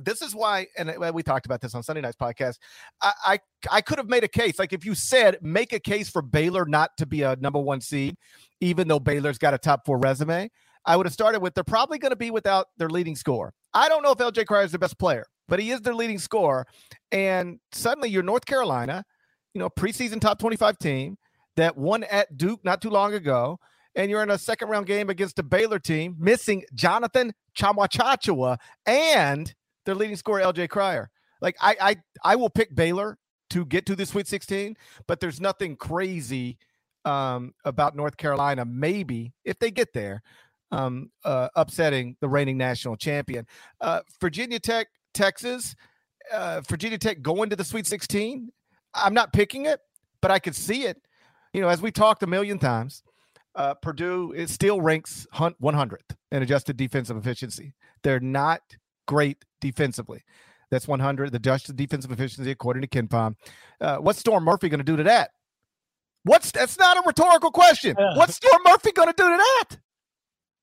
this 0.00 0.22
is 0.22 0.32
why, 0.34 0.68
and 0.76 0.90
uh, 0.90 1.10
we 1.12 1.24
talked 1.24 1.46
about 1.46 1.60
this 1.60 1.74
on 1.74 1.82
Sunday 1.82 2.00
night's 2.00 2.16
podcast. 2.16 2.58
I, 3.02 3.12
I 3.26 3.38
I 3.70 3.80
could 3.80 3.98
have 3.98 4.08
made 4.08 4.22
a 4.22 4.28
case. 4.28 4.56
Like 4.58 4.72
if 4.72 4.84
you 4.84 4.94
said 4.94 5.38
make 5.42 5.72
a 5.72 5.80
case 5.80 6.08
for 6.08 6.22
Baylor 6.22 6.64
not 6.66 6.96
to 6.98 7.06
be 7.06 7.22
a 7.22 7.34
number 7.36 7.58
one 7.58 7.80
seed, 7.80 8.16
even 8.60 8.86
though 8.86 9.00
Baylor's 9.00 9.38
got 9.38 9.54
a 9.54 9.58
top 9.58 9.84
four 9.84 9.98
resume, 9.98 10.48
I 10.84 10.96
would 10.96 11.06
have 11.06 11.12
started 11.12 11.40
with 11.40 11.54
they're 11.54 11.64
probably 11.64 11.98
going 11.98 12.10
to 12.10 12.16
be 12.16 12.30
without 12.30 12.68
their 12.76 12.88
leading 12.88 13.16
scorer. 13.16 13.52
I 13.74 13.88
don't 13.88 14.02
know 14.02 14.12
if 14.12 14.18
LJ 14.18 14.46
Cryer 14.46 14.64
is 14.64 14.72
the 14.72 14.78
best 14.78 14.98
player, 14.98 15.26
but 15.48 15.58
he 15.58 15.70
is 15.70 15.80
their 15.80 15.94
leading 15.94 16.18
scorer. 16.18 16.66
And 17.10 17.58
suddenly 17.72 18.08
you're 18.08 18.22
North 18.22 18.46
Carolina, 18.46 19.04
you 19.54 19.58
know, 19.58 19.68
preseason 19.68 20.20
top 20.20 20.38
25 20.38 20.78
team 20.78 21.16
that 21.56 21.76
won 21.76 22.04
at 22.04 22.36
Duke 22.36 22.64
not 22.64 22.80
too 22.80 22.90
long 22.90 23.14
ago. 23.14 23.58
And 23.98 24.12
you're 24.12 24.22
in 24.22 24.30
a 24.30 24.38
second 24.38 24.68
round 24.68 24.86
game 24.86 25.10
against 25.10 25.40
a 25.40 25.42
Baylor 25.42 25.80
team 25.80 26.14
missing 26.20 26.62
Jonathan 26.72 27.34
Tchamwa 27.58 27.88
Tchatchoua 27.88 28.56
and 28.86 29.52
their 29.84 29.96
leading 29.96 30.14
scorer, 30.14 30.40
LJ 30.40 30.68
Cryer. 30.68 31.10
Like 31.40 31.56
I, 31.60 31.76
I, 31.80 31.96
I 32.22 32.36
will 32.36 32.48
pick 32.48 32.72
Baylor 32.72 33.18
to 33.50 33.66
get 33.66 33.86
to 33.86 33.96
the 33.96 34.06
Sweet 34.06 34.28
16, 34.28 34.76
but 35.08 35.18
there's 35.18 35.40
nothing 35.40 35.74
crazy 35.74 36.58
um, 37.04 37.54
about 37.64 37.96
North 37.96 38.16
Carolina. 38.16 38.64
Maybe 38.64 39.32
if 39.44 39.58
they 39.58 39.72
get 39.72 39.92
there, 39.92 40.22
um, 40.70 41.10
uh, 41.24 41.48
upsetting 41.56 42.16
the 42.20 42.28
reigning 42.28 42.56
national 42.56 42.96
champion, 42.96 43.46
uh, 43.80 44.02
Virginia 44.20 44.60
Tech, 44.60 44.86
Texas, 45.12 45.74
uh, 46.32 46.60
Virginia 46.68 46.98
Tech 46.98 47.20
going 47.20 47.50
to 47.50 47.56
the 47.56 47.64
Sweet 47.64 47.86
16. 47.86 48.52
I'm 48.94 49.14
not 49.14 49.32
picking 49.32 49.66
it, 49.66 49.80
but 50.20 50.30
I 50.30 50.38
could 50.38 50.54
see 50.54 50.84
it. 50.84 51.02
You 51.52 51.62
know, 51.62 51.68
as 51.68 51.82
we 51.82 51.90
talked 51.90 52.22
a 52.22 52.28
million 52.28 52.60
times, 52.60 53.02
uh, 53.58 53.74
Purdue 53.74 54.32
it 54.34 54.48
still 54.48 54.80
ranks 54.80 55.26
hun- 55.32 55.56
100th 55.60 56.16
in 56.30 56.42
adjusted 56.42 56.76
defensive 56.76 57.16
efficiency. 57.16 57.74
They're 58.02 58.20
not 58.20 58.60
great 59.06 59.44
defensively. 59.60 60.22
That's 60.70 60.86
100. 60.86 61.32
The 61.32 61.36
adjusted 61.36 61.76
defensive 61.76 62.12
efficiency 62.12 62.50
according 62.50 62.82
to 62.82 62.88
KenPom. 62.88 63.34
Uh, 63.80 63.96
what's 63.96 64.20
Storm 64.20 64.44
Murphy 64.44 64.68
going 64.68 64.78
to 64.78 64.84
do 64.84 64.96
to 64.96 65.02
that? 65.02 65.30
What's 66.22 66.52
that's 66.52 66.78
not 66.78 66.96
a 66.98 67.02
rhetorical 67.06 67.50
question. 67.50 67.96
What's 68.14 68.36
Storm 68.36 68.62
Murphy 68.64 68.92
going 68.92 69.08
to 69.08 69.14
do 69.16 69.28
to 69.30 69.36
that? 69.36 69.78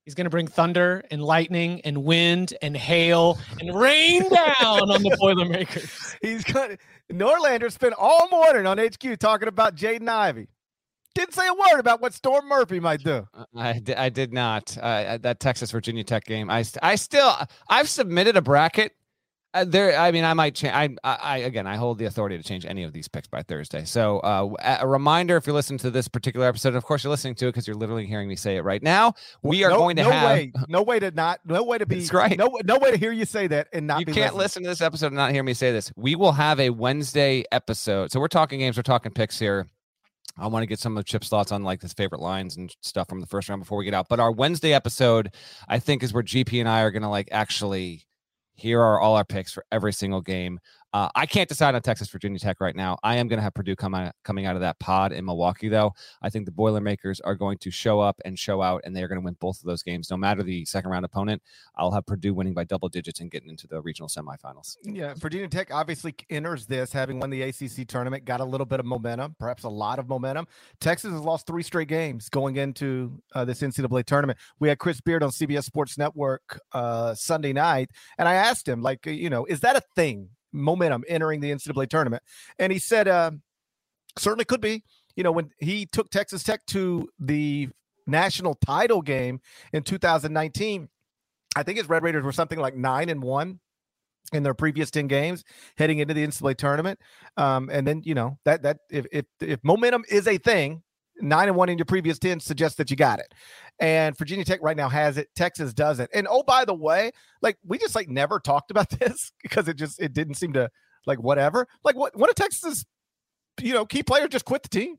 He's 0.04 0.14
going 0.14 0.26
to 0.26 0.30
bring 0.30 0.46
thunder 0.46 1.02
and 1.10 1.20
lightning 1.20 1.80
and 1.80 2.04
wind 2.04 2.54
and 2.62 2.76
hail 2.76 3.38
and 3.58 3.74
rain 3.74 4.22
down 4.22 4.90
on 4.90 5.02
the 5.02 5.16
Boilermakers. 5.20 6.16
He's 6.22 6.44
going 6.44 6.78
Norlander 7.12 7.72
spent 7.72 7.94
all 7.98 8.28
morning 8.30 8.66
on 8.66 8.78
HQ 8.78 9.18
talking 9.18 9.48
about 9.48 9.74
Jaden 9.74 10.08
Ivey. 10.08 10.48
Didn't 11.16 11.34
say 11.34 11.46
a 11.46 11.54
word 11.54 11.80
about 11.80 12.00
what 12.00 12.14
Storm 12.14 12.48
Murphy 12.48 12.80
might 12.80 13.02
do. 13.02 13.26
I, 13.56 13.82
I 13.96 14.08
did 14.08 14.32
not. 14.32 14.76
Uh, 14.80 15.18
that 15.18 15.40
Texas 15.40 15.70
Virginia 15.70 16.04
Tech 16.04 16.24
game. 16.24 16.50
I 16.50 16.64
I 16.82 16.96
still 16.96 17.34
I've 17.68 17.88
submitted 17.88 18.36
a 18.36 18.42
bracket 18.42 18.92
uh, 19.56 19.64
there, 19.66 19.98
I 19.98 20.10
mean, 20.10 20.24
I 20.24 20.34
might 20.34 20.54
change. 20.54 20.74
I, 20.74 20.94
I, 21.02 21.38
again, 21.38 21.66
I 21.66 21.76
hold 21.76 21.98
the 21.98 22.04
authority 22.04 22.36
to 22.36 22.44
change 22.44 22.66
any 22.66 22.82
of 22.82 22.92
these 22.92 23.08
picks 23.08 23.26
by 23.26 23.42
Thursday. 23.42 23.86
So, 23.86 24.18
uh, 24.18 24.76
a 24.80 24.86
reminder: 24.86 25.36
if 25.38 25.46
you're 25.46 25.54
listening 25.54 25.78
to 25.78 25.90
this 25.90 26.08
particular 26.08 26.46
episode, 26.46 26.74
of 26.74 26.84
course 26.84 27.02
you're 27.02 27.10
listening 27.10 27.36
to 27.36 27.46
it 27.46 27.52
because 27.52 27.66
you're 27.66 27.76
literally 27.76 28.04
hearing 28.04 28.28
me 28.28 28.36
say 28.36 28.56
it 28.56 28.62
right 28.64 28.82
now. 28.82 29.14
We 29.42 29.64
are 29.64 29.70
no, 29.70 29.78
going 29.78 29.96
to 29.96 30.02
no 30.02 30.10
have 30.10 30.30
way, 30.30 30.52
no 30.68 30.82
way 30.82 30.98
to 30.98 31.10
not, 31.10 31.40
no 31.46 31.62
way 31.62 31.78
to 31.78 31.86
be 31.86 32.00
That's 32.00 32.12
right. 32.12 32.36
No, 32.36 32.58
no 32.64 32.78
way 32.78 32.90
to 32.90 32.98
hear 32.98 33.12
you 33.12 33.24
say 33.24 33.46
that 33.46 33.68
and 33.72 33.86
not. 33.86 34.00
You 34.00 34.06
can't 34.06 34.34
listening. 34.34 34.38
listen 34.38 34.62
to 34.64 34.68
this 34.68 34.82
episode 34.82 35.06
and 35.06 35.16
not 35.16 35.32
hear 35.32 35.42
me 35.42 35.54
say 35.54 35.72
this. 35.72 35.90
We 35.96 36.16
will 36.16 36.32
have 36.32 36.60
a 36.60 36.68
Wednesday 36.68 37.44
episode. 37.50 38.12
So 38.12 38.20
we're 38.20 38.28
talking 38.28 38.58
games. 38.58 38.76
We're 38.76 38.82
talking 38.82 39.10
picks 39.10 39.38
here. 39.38 39.66
I 40.38 40.46
want 40.48 40.62
to 40.62 40.66
get 40.66 40.78
some 40.78 40.96
of 40.96 41.04
Chip's 41.04 41.28
thoughts 41.28 41.52
on 41.52 41.62
like 41.62 41.82
his 41.82 41.92
favorite 41.92 42.20
lines 42.20 42.56
and 42.56 42.74
stuff 42.82 43.08
from 43.08 43.20
the 43.20 43.26
first 43.26 43.48
round 43.48 43.62
before 43.62 43.78
we 43.78 43.84
get 43.84 43.94
out. 43.94 44.08
But 44.08 44.20
our 44.20 44.30
Wednesday 44.30 44.74
episode, 44.74 45.34
I 45.68 45.78
think, 45.78 46.02
is 46.02 46.12
where 46.12 46.22
GP 46.22 46.60
and 46.60 46.68
I 46.68 46.82
are 46.82 46.90
going 46.90 47.02
to 47.02 47.08
like 47.08 47.28
actually 47.32 48.06
here 48.56 48.80
are 48.80 49.00
all 49.00 49.16
our 49.16 49.24
picks 49.24 49.52
for 49.52 49.64
every 49.70 49.92
single 49.92 50.20
game. 50.20 50.58
Uh, 50.96 51.10
I 51.14 51.26
can't 51.26 51.46
decide 51.46 51.74
on 51.74 51.82
Texas 51.82 52.08
Virginia 52.08 52.38
Tech 52.38 52.58
right 52.58 52.74
now. 52.74 52.96
I 53.02 53.16
am 53.16 53.28
going 53.28 53.36
to 53.36 53.42
have 53.42 53.52
Purdue 53.52 53.76
come 53.76 53.94
out, 53.94 54.14
coming 54.24 54.46
out 54.46 54.54
of 54.54 54.62
that 54.62 54.78
pod 54.78 55.12
in 55.12 55.26
Milwaukee, 55.26 55.68
though. 55.68 55.92
I 56.22 56.30
think 56.30 56.46
the 56.46 56.52
Boilermakers 56.52 57.20
are 57.20 57.34
going 57.34 57.58
to 57.58 57.70
show 57.70 58.00
up 58.00 58.18
and 58.24 58.38
show 58.38 58.62
out, 58.62 58.80
and 58.82 58.96
they're 58.96 59.06
going 59.06 59.20
to 59.20 59.24
win 59.24 59.36
both 59.38 59.58
of 59.58 59.64
those 59.64 59.82
games, 59.82 60.10
no 60.10 60.16
matter 60.16 60.42
the 60.42 60.64
second 60.64 60.90
round 60.90 61.04
opponent. 61.04 61.42
I'll 61.76 61.90
have 61.90 62.06
Purdue 62.06 62.32
winning 62.32 62.54
by 62.54 62.64
double 62.64 62.88
digits 62.88 63.20
and 63.20 63.30
getting 63.30 63.50
into 63.50 63.66
the 63.66 63.82
regional 63.82 64.08
semifinals. 64.08 64.78
Yeah, 64.84 65.12
Virginia 65.18 65.48
Tech 65.48 65.68
obviously 65.70 66.14
enters 66.30 66.64
this 66.64 66.94
having 66.94 67.20
won 67.20 67.28
the 67.28 67.42
ACC 67.42 67.86
tournament, 67.86 68.24
got 68.24 68.40
a 68.40 68.46
little 68.46 68.64
bit 68.64 68.80
of 68.80 68.86
momentum, 68.86 69.36
perhaps 69.38 69.64
a 69.64 69.68
lot 69.68 69.98
of 69.98 70.08
momentum. 70.08 70.46
Texas 70.80 71.12
has 71.12 71.20
lost 71.20 71.46
three 71.46 71.62
straight 71.62 71.88
games 71.88 72.30
going 72.30 72.56
into 72.56 73.20
uh, 73.34 73.44
this 73.44 73.60
NCAA 73.60 74.06
tournament. 74.06 74.38
We 74.60 74.70
had 74.70 74.78
Chris 74.78 75.02
Beard 75.02 75.22
on 75.22 75.28
CBS 75.28 75.64
Sports 75.64 75.98
Network 75.98 76.58
uh, 76.72 77.14
Sunday 77.14 77.52
night, 77.52 77.90
and 78.16 78.26
I 78.26 78.36
asked 78.36 78.66
him, 78.66 78.80
like, 78.80 79.04
you 79.04 79.28
know, 79.28 79.44
is 79.44 79.60
that 79.60 79.76
a 79.76 79.82
thing? 79.94 80.30
Momentum 80.56 81.04
entering 81.08 81.40
the 81.40 81.50
NCAA 81.50 81.88
tournament. 81.88 82.22
And 82.58 82.72
he 82.72 82.78
said, 82.78 83.08
uh, 83.08 83.32
certainly 84.18 84.44
could 84.44 84.60
be. 84.60 84.82
You 85.14 85.22
know, 85.22 85.32
when 85.32 85.50
he 85.58 85.86
took 85.86 86.10
Texas 86.10 86.42
Tech 86.42 86.64
to 86.66 87.08
the 87.18 87.68
national 88.06 88.54
title 88.54 89.02
game 89.02 89.40
in 89.72 89.82
2019, 89.82 90.88
I 91.56 91.62
think 91.62 91.78
his 91.78 91.88
Red 91.88 92.02
Raiders 92.02 92.22
were 92.22 92.32
something 92.32 92.58
like 92.58 92.76
nine 92.76 93.08
and 93.08 93.22
one 93.22 93.60
in 94.32 94.42
their 94.42 94.54
previous 94.54 94.90
10 94.90 95.06
games 95.06 95.44
heading 95.78 96.00
into 96.00 96.12
the 96.12 96.26
NCAA 96.26 96.56
tournament. 96.56 96.98
Um, 97.36 97.70
and 97.72 97.86
then, 97.86 98.02
you 98.04 98.14
know, 98.14 98.38
that, 98.44 98.62
that 98.62 98.78
if, 98.90 99.06
if, 99.12 99.24
if 99.40 99.60
momentum 99.62 100.04
is 100.08 100.26
a 100.26 100.36
thing, 100.38 100.82
nine 101.20 101.48
and 101.48 101.56
one 101.56 101.68
in 101.68 101.78
your 101.78 101.84
previous 101.84 102.18
10 102.18 102.40
suggests 102.40 102.76
that 102.78 102.90
you 102.90 102.96
got 102.96 103.18
it. 103.18 103.32
And 103.78 104.16
Virginia 104.16 104.44
Tech 104.44 104.60
right 104.62 104.76
now 104.76 104.88
has 104.88 105.18
it. 105.18 105.28
Texas 105.34 105.72
doesn't. 105.72 106.10
And 106.14 106.26
oh, 106.30 106.42
by 106.42 106.64
the 106.64 106.74
way, 106.74 107.10
like 107.42 107.58
we 107.64 107.78
just 107.78 107.94
like 107.94 108.08
never 108.08 108.38
talked 108.40 108.70
about 108.70 108.90
this 109.00 109.32
because 109.42 109.68
it 109.68 109.76
just 109.76 110.00
it 110.00 110.12
didn't 110.12 110.34
seem 110.34 110.52
to 110.54 110.70
like 111.06 111.20
whatever. 111.20 111.66
Like 111.84 111.96
what 111.96 112.16
one 112.16 112.30
of 112.30 112.36
Texas's, 112.36 112.86
you 113.60 113.72
know, 113.72 113.84
key 113.84 114.02
players 114.02 114.28
just 114.30 114.44
quit 114.44 114.62
the 114.62 114.68
team. 114.68 114.96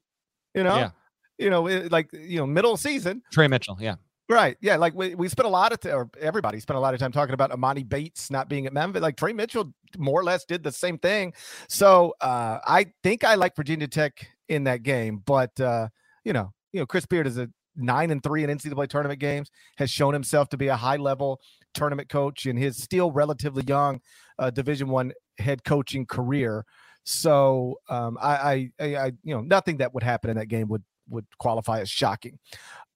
You 0.54 0.64
know, 0.64 0.78
yeah. 0.78 0.90
you 1.38 1.50
know, 1.50 1.68
it, 1.68 1.92
like 1.92 2.10
you 2.14 2.38
know, 2.38 2.48
middle 2.48 2.74
of 2.74 2.80
season. 2.80 3.22
Tre 3.32 3.48
Mitchell, 3.48 3.78
yeah. 3.80 3.96
Right. 4.30 4.58
Yeah. 4.60 4.76
Like 4.76 4.94
we, 4.94 5.16
we 5.16 5.30
spent 5.30 5.46
a 5.46 5.50
lot 5.50 5.72
of, 5.72 5.80
t- 5.80 5.90
or 5.90 6.10
everybody 6.20 6.60
spent 6.60 6.76
a 6.76 6.82
lot 6.82 6.94
of 6.94 7.00
time 7.00 7.14
talking 7.14 7.34
about 7.34 7.52
Emoni 7.52 7.88
Bates 7.88 8.30
not 8.30 8.50
being 8.50 8.66
at 8.66 8.74
Memphis. 8.74 9.02
Like 9.02 9.16
Tre 9.16 9.32
Mitchell 9.32 9.74
more 9.98 10.20
or 10.20 10.24
less 10.24 10.44
did 10.44 10.64
the 10.64 10.72
same 10.72 10.98
thing. 10.98 11.34
So 11.70 12.14
uh, 12.20 12.60
I 12.68 12.88
think 13.04 13.24
I 13.24 13.36
like 13.36 13.56
Virginia 13.56 13.88
Tech 13.88 14.28
in 14.50 14.66
that 14.66 14.84
game, 14.84 15.24
but 15.26 15.58
uh, 15.62 15.88
you 16.28 16.34
know, 16.34 16.52
you 16.74 16.82
know, 16.82 16.86
Chris 16.86 17.06
Beard 17.06 17.26
is 17.26 17.38
a 17.38 17.48
nine 17.78 18.12
and 18.12 18.22
three 18.22 18.44
in 18.44 18.50
NCAA 18.50 18.90
tournament 18.90 19.22
games, 19.22 19.50
has 19.78 19.90
shown 19.90 20.14
himself 20.14 20.50
to 20.50 20.58
be 20.58 20.68
a 20.68 20.76
high 20.76 20.98
level 20.98 21.40
tournament 21.74 22.10
coach 22.10 22.46
in 22.46 22.58
his 22.58 22.76
still 22.76 23.12
relatively 23.12 23.64
young 23.66 24.02
uh, 24.38 24.50
Division 24.50 24.90
One 24.90 25.14
head 25.40 25.64
coaching 25.64 26.06
career. 26.06 26.66
So 27.06 27.80
um, 27.90 28.18
I, 28.22 28.70
I, 28.78 28.96
I, 28.96 29.06
you 29.24 29.34
know, 29.34 29.40
nothing 29.40 29.78
that 29.78 29.94
would 29.94 30.04
happen 30.04 30.30
in 30.30 30.36
that 30.36 30.48
game 30.48 30.68
would 30.68 30.84
would 31.10 31.26
qualify 31.40 31.80
as 31.80 31.90
shocking. 31.90 32.40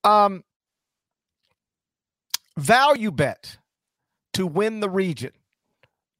Um, 0.03 0.43
value 2.57 3.11
bet 3.11 3.59
to 4.33 4.45
win 4.45 4.81
the 4.81 4.89
region. 4.89 5.31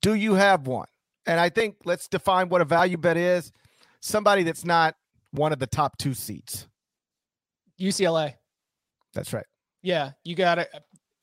Do 0.02 0.14
you 0.14 0.36
have 0.36 0.66
one? 0.66 0.88
And 1.26 1.42
I 1.42 1.50
think 1.50 1.76
let's 1.84 2.08
define 2.08 2.48
what 2.48 2.62
a 2.62 2.66
value 2.66 2.98
bet 2.98 3.18
is. 3.18 3.52
Somebody 4.00 4.44
that's 4.44 4.64
not 4.64 4.96
one 5.32 5.52
of 5.52 5.60
the 5.60 5.68
top 5.68 5.98
two 5.98 6.14
seats. 6.14 6.68
UCLA. 7.82 8.36
That's 9.14 9.34
right. 9.34 9.46
Yeah, 9.82 10.12
you 10.24 10.36
got 10.36 10.60
it. 10.60 10.70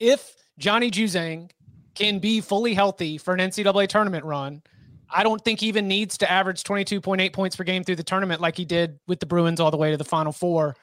If 0.01 0.35
Johnny 0.59 0.91
Juzang 0.91 1.51
can 1.95 2.19
be 2.19 2.41
fully 2.41 2.75
healthy 2.75 3.19
for 3.19 3.35
an 3.35 3.41
NCAA 3.41 3.89
tournament 3.89 4.25
run, 4.25 4.63
I 5.11 5.23
don't 5.23 5.43
think 5.43 5.61
he 5.61 5.69
even 5.69 5.89
needs 5.89 6.19
to 6.19 6.31
average 6.31 6.63
22.8 6.65 7.33
points 7.33 7.57
per 7.57 7.65
game 7.65 7.85
through 7.85 7.97
the 7.97 8.03
tournament 8.03 8.41
like 8.41 8.57
he 8.57 8.65
did 8.65 8.99
with 9.07 9.21
the 9.21 9.27
Bruins 9.27 9.61
all 9.61 9.71
the 9.71 9.77
way 9.77 9.91
to 9.91 9.97
the 9.97 10.05
Final 10.05 10.33
Four. 10.33 10.77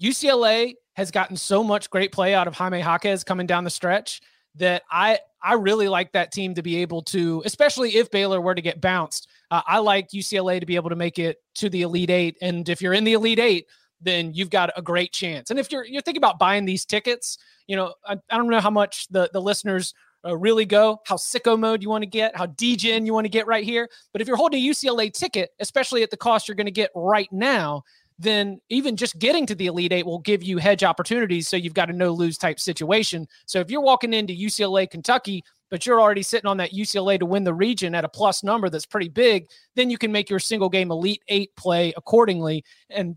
UCLA 0.00 0.74
has 0.94 1.10
gotten 1.10 1.36
so 1.36 1.64
much 1.64 1.90
great 1.90 2.12
play 2.12 2.34
out 2.34 2.46
of 2.46 2.54
Jaime 2.54 2.78
Jaquez 2.78 3.24
coming 3.24 3.46
down 3.46 3.64
the 3.64 3.70
stretch 3.70 4.20
that 4.56 4.82
I 4.90 5.18
I 5.42 5.54
really 5.54 5.88
like 5.88 6.12
that 6.12 6.30
team 6.30 6.54
to 6.54 6.62
be 6.62 6.76
able 6.76 7.02
to, 7.02 7.42
especially 7.44 7.96
if 7.96 8.10
Baylor 8.10 8.40
were 8.40 8.54
to 8.54 8.62
get 8.62 8.80
bounced. 8.80 9.28
Uh, 9.50 9.62
I 9.66 9.78
like 9.78 10.10
UCLA 10.10 10.60
to 10.60 10.66
be 10.66 10.76
able 10.76 10.90
to 10.90 10.96
make 10.96 11.18
it 11.18 11.38
to 11.56 11.68
the 11.68 11.82
Elite 11.82 12.10
Eight, 12.10 12.36
and 12.40 12.68
if 12.68 12.80
you're 12.80 12.92
in 12.92 13.04
the 13.04 13.14
Elite 13.14 13.40
Eight, 13.40 13.66
then 14.02 14.34
you've 14.34 14.50
got 14.50 14.70
a 14.76 14.82
great 14.82 15.12
chance. 15.12 15.50
And 15.50 15.58
if 15.58 15.70
you're 15.70 15.84
you're 15.84 16.02
thinking 16.02 16.20
about 16.20 16.38
buying 16.38 16.64
these 16.64 16.84
tickets, 16.84 17.38
you 17.66 17.76
know, 17.76 17.94
I, 18.06 18.16
I 18.30 18.36
don't 18.36 18.48
know 18.48 18.60
how 18.60 18.70
much 18.70 19.08
the 19.08 19.30
the 19.32 19.40
listeners 19.40 19.94
uh, 20.24 20.36
really 20.36 20.64
go, 20.64 21.00
how 21.06 21.16
sicko 21.16 21.58
mode 21.58 21.82
you 21.82 21.88
want 21.88 22.02
to 22.02 22.10
get, 22.10 22.36
how 22.36 22.46
DGen 22.46 23.06
you 23.06 23.12
want 23.12 23.24
to 23.24 23.30
get 23.30 23.46
right 23.46 23.64
here. 23.64 23.88
But 24.12 24.22
if 24.22 24.28
you're 24.28 24.36
holding 24.36 24.62
a 24.62 24.68
UCLA 24.68 25.12
ticket, 25.12 25.50
especially 25.60 26.02
at 26.02 26.10
the 26.10 26.16
cost 26.16 26.48
you're 26.48 26.54
going 26.54 26.66
to 26.66 26.70
get 26.70 26.90
right 26.94 27.28
now, 27.32 27.82
then 28.18 28.60
even 28.68 28.96
just 28.96 29.18
getting 29.18 29.46
to 29.46 29.54
the 29.54 29.66
Elite 29.66 29.92
Eight 29.92 30.06
will 30.06 30.20
give 30.20 30.42
you 30.42 30.58
hedge 30.58 30.84
opportunities. 30.84 31.48
So 31.48 31.56
you've 31.56 31.74
got 31.74 31.90
a 31.90 31.92
no 31.92 32.12
lose 32.12 32.38
type 32.38 32.60
situation. 32.60 33.26
So 33.46 33.58
if 33.58 33.70
you're 33.70 33.80
walking 33.80 34.14
into 34.14 34.32
UCLA, 34.32 34.88
Kentucky, 34.88 35.42
but 35.70 35.86
you're 35.86 36.00
already 36.00 36.22
sitting 36.22 36.46
on 36.46 36.58
that 36.58 36.72
UCLA 36.72 37.18
to 37.18 37.26
win 37.26 37.44
the 37.44 37.54
region 37.54 37.94
at 37.94 38.04
a 38.04 38.08
plus 38.08 38.44
number 38.44 38.68
that's 38.68 38.86
pretty 38.86 39.08
big, 39.08 39.48
then 39.74 39.90
you 39.90 39.98
can 39.98 40.12
make 40.12 40.28
your 40.28 40.38
single 40.38 40.68
game 40.68 40.90
Elite 40.90 41.22
Eight 41.28 41.56
play 41.56 41.92
accordingly. 41.96 42.64
And 42.90 43.16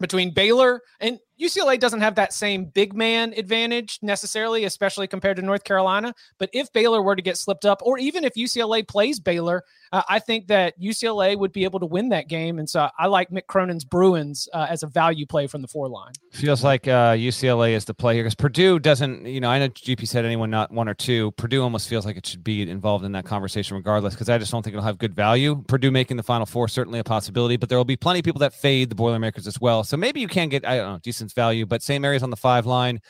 between 0.00 0.32
Baylor 0.32 0.82
and 1.00 1.18
UCLA 1.40 1.78
doesn't 1.78 2.00
have 2.00 2.16
that 2.16 2.32
same 2.32 2.66
big 2.66 2.94
man 2.94 3.32
advantage 3.36 3.98
necessarily, 4.02 4.64
especially 4.64 5.06
compared 5.06 5.36
to 5.36 5.42
North 5.42 5.64
Carolina. 5.64 6.14
But 6.38 6.50
if 6.52 6.72
Baylor 6.72 7.02
were 7.02 7.16
to 7.16 7.22
get 7.22 7.36
slipped 7.36 7.64
up, 7.64 7.80
or 7.82 7.98
even 7.98 8.24
if 8.24 8.34
UCLA 8.34 8.86
plays 8.86 9.20
Baylor, 9.20 9.64
uh, 9.92 10.02
I 10.08 10.18
think 10.18 10.46
that 10.48 10.78
UCLA 10.80 11.36
would 11.38 11.52
be 11.52 11.64
able 11.64 11.80
to 11.80 11.86
win 11.86 12.08
that 12.10 12.28
game. 12.28 12.58
And 12.58 12.68
so 12.68 12.88
I 12.98 13.06
like 13.06 13.30
Mick 13.30 13.46
Cronin's 13.46 13.84
Bruins 13.84 14.48
uh, 14.52 14.66
as 14.68 14.82
a 14.82 14.86
value 14.86 15.26
play 15.26 15.46
from 15.46 15.62
the 15.62 15.68
four 15.68 15.88
line. 15.88 16.12
Feels 16.32 16.62
like 16.64 16.86
uh, 16.86 17.12
UCLA 17.12 17.72
is 17.72 17.84
the 17.84 17.94
play 17.94 18.14
here 18.14 18.24
because 18.24 18.34
Purdue 18.34 18.78
doesn't, 18.78 19.26
you 19.26 19.40
know, 19.40 19.50
I 19.50 19.58
know 19.58 19.68
GP 19.68 20.06
said 20.06 20.24
anyone 20.24 20.50
not 20.50 20.70
one 20.70 20.88
or 20.88 20.94
two. 20.94 21.30
Purdue 21.32 21.62
almost 21.62 21.88
feels 21.88 22.04
like 22.06 22.16
it 22.16 22.26
should 22.26 22.44
be 22.44 22.68
involved 22.68 23.04
in 23.04 23.12
that 23.12 23.24
conversation 23.24 23.76
regardless 23.76 24.14
because 24.14 24.28
I 24.28 24.38
just 24.38 24.52
don't 24.52 24.62
think 24.62 24.74
it'll 24.74 24.84
have 24.84 24.98
good 24.98 25.14
value. 25.14 25.62
Purdue 25.68 25.90
making 25.90 26.16
the 26.16 26.22
final 26.22 26.46
four, 26.46 26.68
certainly 26.68 26.98
a 26.98 27.04
possibility, 27.04 27.56
but 27.56 27.68
there 27.68 27.78
will 27.78 27.84
be 27.84 27.96
plenty 27.96 28.20
of 28.20 28.24
people 28.24 28.40
that 28.40 28.52
fade 28.52 28.90
the 28.90 28.94
Boilermakers 28.94 29.46
as 29.46 29.60
well. 29.60 29.84
So 29.84 29.96
maybe 29.96 30.20
you 30.20 30.28
can 30.28 30.48
get, 30.48 30.66
I 30.66 30.76
don't 30.76 30.92
know, 30.92 30.98
decent 30.98 31.32
value, 31.32 31.66
but 31.66 31.82
St. 31.82 32.00
Mary's 32.00 32.22
on 32.22 32.30
the 32.30 32.36
five 32.36 32.66
line 32.66 33.00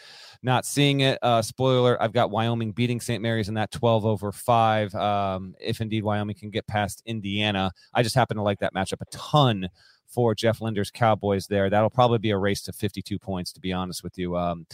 not 0.42 0.64
seeing 0.64 1.00
it. 1.00 1.18
Uh, 1.22 1.42
spoiler: 1.42 2.00
I've 2.02 2.12
got 2.12 2.30
Wyoming 2.30 2.72
beating 2.72 3.00
St. 3.00 3.22
Mary's 3.22 3.48
in 3.48 3.54
that 3.54 3.70
12 3.70 4.06
over 4.06 4.32
five. 4.32 4.94
Um, 4.94 5.54
if 5.60 5.80
indeed 5.80 6.04
Wyoming 6.04 6.36
can 6.36 6.50
get 6.50 6.66
past 6.66 7.02
Indiana, 7.06 7.72
I 7.94 8.02
just 8.02 8.14
happen 8.14 8.36
to 8.36 8.42
like 8.42 8.60
that 8.60 8.74
matchup 8.74 9.00
a 9.00 9.06
ton 9.10 9.68
for 10.06 10.34
Jeff 10.34 10.60
Linder's 10.60 10.90
Cowboys. 10.90 11.46
There, 11.46 11.68
that'll 11.68 11.90
probably 11.90 12.18
be 12.18 12.30
a 12.30 12.38
race 12.38 12.62
to 12.62 12.72
52 12.72 13.18
points, 13.18 13.52
to 13.52 13.60
be 13.60 13.72
honest 13.72 14.02
with 14.02 14.16
you. 14.16 14.36
Um, 14.36 14.66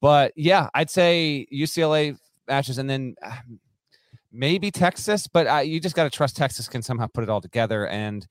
but 0.00 0.32
yeah, 0.34 0.68
I'd 0.74 0.90
say 0.90 1.46
UCLA 1.52 2.16
matches, 2.48 2.78
and 2.78 2.88
then. 2.88 3.14
Uh, 3.22 3.36
maybe 4.32 4.70
Texas, 4.70 5.26
but 5.26 5.66
you 5.66 5.78
just 5.78 5.94
got 5.94 6.04
to 6.04 6.10
trust 6.10 6.36
Texas 6.36 6.66
can 6.66 6.80
somehow 6.80 7.06
put 7.06 7.22
it 7.22 7.28
all 7.28 7.42
together. 7.42 7.86
And 7.88 8.26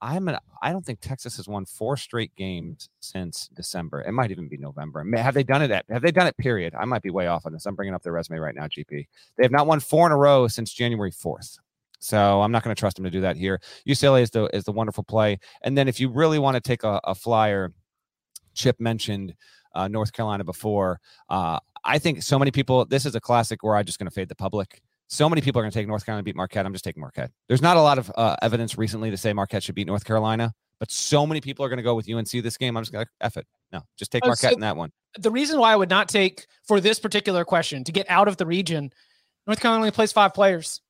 I'm 0.00 0.28
an, 0.28 0.38
I 0.62 0.72
don't 0.72 0.84
think 0.84 1.00
Texas 1.00 1.36
has 1.38 1.48
won 1.48 1.64
four 1.64 1.96
straight 1.96 2.34
games 2.36 2.88
since 3.00 3.48
December. 3.48 4.02
It 4.02 4.12
might 4.12 4.30
even 4.30 4.48
be 4.48 4.56
November. 4.56 5.04
Have 5.16 5.34
they 5.34 5.42
done 5.42 5.62
it 5.62 5.70
at, 5.70 5.84
have 5.88 6.02
they 6.02 6.12
done 6.12 6.26
it 6.26 6.36
period? 6.36 6.74
I 6.78 6.84
might 6.84 7.02
be 7.02 7.10
way 7.10 7.26
off 7.26 7.46
on 7.46 7.52
this. 7.52 7.66
I'm 7.66 7.74
bringing 7.74 7.94
up 7.94 8.02
their 8.02 8.12
resume 8.12 8.38
right 8.38 8.54
now, 8.54 8.66
GP. 8.66 9.06
They 9.36 9.42
have 9.42 9.50
not 9.50 9.66
won 9.66 9.80
four 9.80 10.06
in 10.06 10.12
a 10.12 10.16
row 10.16 10.46
since 10.46 10.72
January 10.72 11.10
4th. 11.10 11.58
So 12.00 12.42
I'm 12.42 12.52
not 12.52 12.62
going 12.62 12.74
to 12.74 12.78
trust 12.78 12.96
them 12.96 13.04
to 13.04 13.10
do 13.10 13.20
that 13.22 13.36
here. 13.36 13.60
UCLA 13.86 14.22
is 14.22 14.30
the 14.30 14.44
is 14.54 14.64
the 14.64 14.72
wonderful 14.72 15.02
play. 15.02 15.40
And 15.62 15.76
then 15.76 15.88
if 15.88 15.98
you 15.98 16.08
really 16.08 16.38
want 16.38 16.54
to 16.54 16.60
take 16.60 16.84
a, 16.84 17.00
a 17.02 17.14
flyer, 17.14 17.72
Chip 18.54 18.78
mentioned 18.78 19.34
uh, 19.74 19.88
North 19.88 20.12
Carolina 20.12 20.44
before. 20.44 21.00
Uh, 21.28 21.58
I 21.84 21.98
think 21.98 22.22
so 22.22 22.38
many 22.38 22.50
people. 22.50 22.84
This 22.84 23.04
is 23.04 23.14
a 23.14 23.20
classic 23.20 23.62
where 23.62 23.76
I'm 23.76 23.84
just 23.84 23.98
going 23.98 24.08
to 24.08 24.14
fade 24.14 24.28
the 24.28 24.36
public 24.36 24.80
so 25.08 25.28
many 25.28 25.40
people 25.40 25.58
are 25.60 25.62
going 25.62 25.70
to 25.72 25.78
take 25.78 25.88
North 25.88 26.04
Carolina 26.06 26.22
beat 26.22 26.36
Marquette. 26.36 26.64
I'm 26.66 26.72
just 26.72 26.84
taking 26.84 27.00
Marquette. 27.00 27.30
There's 27.48 27.62
not 27.62 27.76
a 27.76 27.82
lot 27.82 27.98
of 27.98 28.10
uh, 28.16 28.36
evidence 28.42 28.76
recently 28.78 29.10
to 29.10 29.16
say 29.16 29.32
Marquette 29.32 29.62
should 29.62 29.74
beat 29.74 29.86
North 29.86 30.04
Carolina, 30.04 30.52
But 30.80 30.90
so 30.90 31.26
many 31.26 31.40
people 31.40 31.64
are 31.64 31.68
going 31.68 31.78
to 31.78 31.82
go 31.82 31.94
with 31.94 32.08
UNC 32.10 32.28
this 32.30 32.56
game. 32.56 32.76
I'm 32.76 32.82
just 32.82 32.92
going 32.92 33.04
to 33.06 33.10
F 33.20 33.36
it. 33.36 33.46
No, 33.72 33.80
just 33.98 34.10
take 34.12 34.22
Oh, 34.24 34.28
Marquette 34.28 34.50
so- 34.50 34.54
in 34.56 34.60
that 34.60 34.76
one. 34.76 34.90
The 35.18 35.30
reason 35.30 35.58
why 35.58 35.72
I 35.72 35.76
would 35.76 35.88
not 35.90 36.08
take 36.08 36.46
for 36.66 36.80
this 36.80 36.98
particular 37.00 37.44
question 37.44 37.82
to 37.84 37.92
get 37.92 38.08
out 38.10 38.28
of 38.28 38.36
the 38.36 38.46
region, 38.46 38.90
North 39.46 39.58
Carolina 39.60 39.80
only 39.82 39.90
plays 39.90 40.12
five 40.12 40.34
players. 40.34 40.80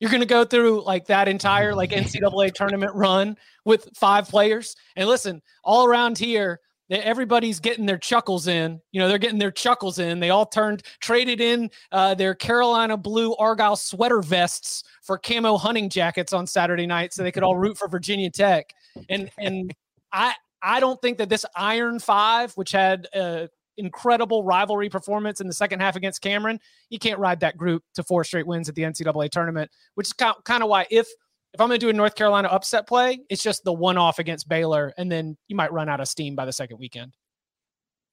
You're 0.00 0.10
going 0.10 0.20
to 0.22 0.26
go 0.26 0.44
through 0.44 0.84
like 0.84 1.06
that 1.06 1.26
entire 1.26 1.74
like 1.74 1.90
NCAA 1.92 2.54
tournament 2.54 2.94
run 2.94 3.36
with 3.64 3.88
five 3.96 4.28
players. 4.28 4.76
And 4.94 5.08
listen, 5.08 5.42
all 5.64 5.84
around 5.86 6.16
here, 6.18 6.60
everybody's 6.90 7.60
getting 7.60 7.86
their 7.86 7.98
chuckles 7.98 8.46
in. 8.46 8.80
You 8.92 9.00
know, 9.00 9.08
they're 9.08 9.18
getting 9.18 9.38
their 9.38 9.50
chuckles 9.50 9.98
in. 9.98 10.20
They 10.20 10.30
all 10.30 10.46
turned 10.46 10.82
traded 11.00 11.40
in 11.40 11.70
uh, 11.92 12.14
their 12.14 12.34
Carolina 12.34 12.96
blue 12.96 13.34
Argyle 13.36 13.76
sweater 13.76 14.20
vests 14.20 14.84
for 15.02 15.18
camo 15.18 15.56
hunting 15.56 15.88
jackets 15.88 16.32
on 16.32 16.46
Saturday 16.46 16.86
night, 16.86 17.12
so 17.12 17.22
they 17.22 17.32
could 17.32 17.42
all 17.42 17.56
root 17.56 17.76
for 17.76 17.88
Virginia 17.88 18.30
Tech. 18.30 18.72
And 19.08 19.30
and 19.38 19.74
I 20.12 20.34
I 20.62 20.80
don't 20.80 21.00
think 21.00 21.18
that 21.18 21.28
this 21.28 21.44
Iron 21.56 21.98
Five, 21.98 22.52
which 22.54 22.72
had 22.72 23.06
a 23.14 23.48
incredible 23.76 24.42
rivalry 24.42 24.88
performance 24.88 25.40
in 25.40 25.46
the 25.46 25.52
second 25.52 25.80
half 25.80 25.94
against 25.94 26.20
Cameron, 26.20 26.58
you 26.90 26.98
can't 26.98 27.18
ride 27.20 27.40
that 27.40 27.56
group 27.56 27.84
to 27.94 28.02
four 28.02 28.24
straight 28.24 28.46
wins 28.46 28.68
at 28.68 28.74
the 28.74 28.82
NCAA 28.82 29.30
tournament. 29.30 29.70
Which 29.94 30.08
is 30.08 30.12
kind 30.12 30.62
of 30.62 30.68
why 30.68 30.86
if 30.90 31.06
if 31.54 31.60
I'm 31.60 31.68
going 31.68 31.80
to 31.80 31.86
do 31.86 31.90
a 31.90 31.92
North 31.92 32.14
Carolina 32.14 32.48
upset 32.48 32.86
play, 32.86 33.20
it's 33.30 33.42
just 33.42 33.64
the 33.64 33.72
one 33.72 33.96
off 33.96 34.18
against 34.18 34.48
Baylor, 34.48 34.92
and 34.98 35.10
then 35.10 35.36
you 35.48 35.56
might 35.56 35.72
run 35.72 35.88
out 35.88 36.00
of 36.00 36.08
steam 36.08 36.34
by 36.34 36.44
the 36.44 36.52
second 36.52 36.78
weekend. 36.78 37.14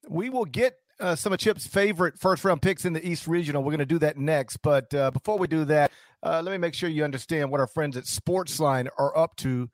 We 0.07 0.29
will 0.29 0.45
get 0.45 0.75
uh, 0.99 1.15
some 1.15 1.33
of 1.33 1.39
Chip's 1.39 1.67
favorite 1.67 2.17
first 2.17 2.45
round 2.45 2.61
picks 2.61 2.85
in 2.85 2.93
the 2.93 3.05
East 3.05 3.27
Regional. 3.27 3.63
We're 3.63 3.71
going 3.71 3.79
to 3.79 3.85
do 3.85 3.99
that 3.99 4.17
next. 4.17 4.57
But 4.57 4.93
uh, 4.93 5.11
before 5.11 5.37
we 5.37 5.47
do 5.47 5.65
that, 5.65 5.91
uh, 6.23 6.41
let 6.43 6.51
me 6.51 6.57
make 6.57 6.73
sure 6.73 6.89
you 6.89 7.03
understand 7.03 7.51
what 7.51 7.59
our 7.59 7.67
friends 7.67 7.97
at 7.97 8.05
Sportsline 8.05 8.87
are 8.97 9.15
up 9.17 9.35
to 9.37 9.69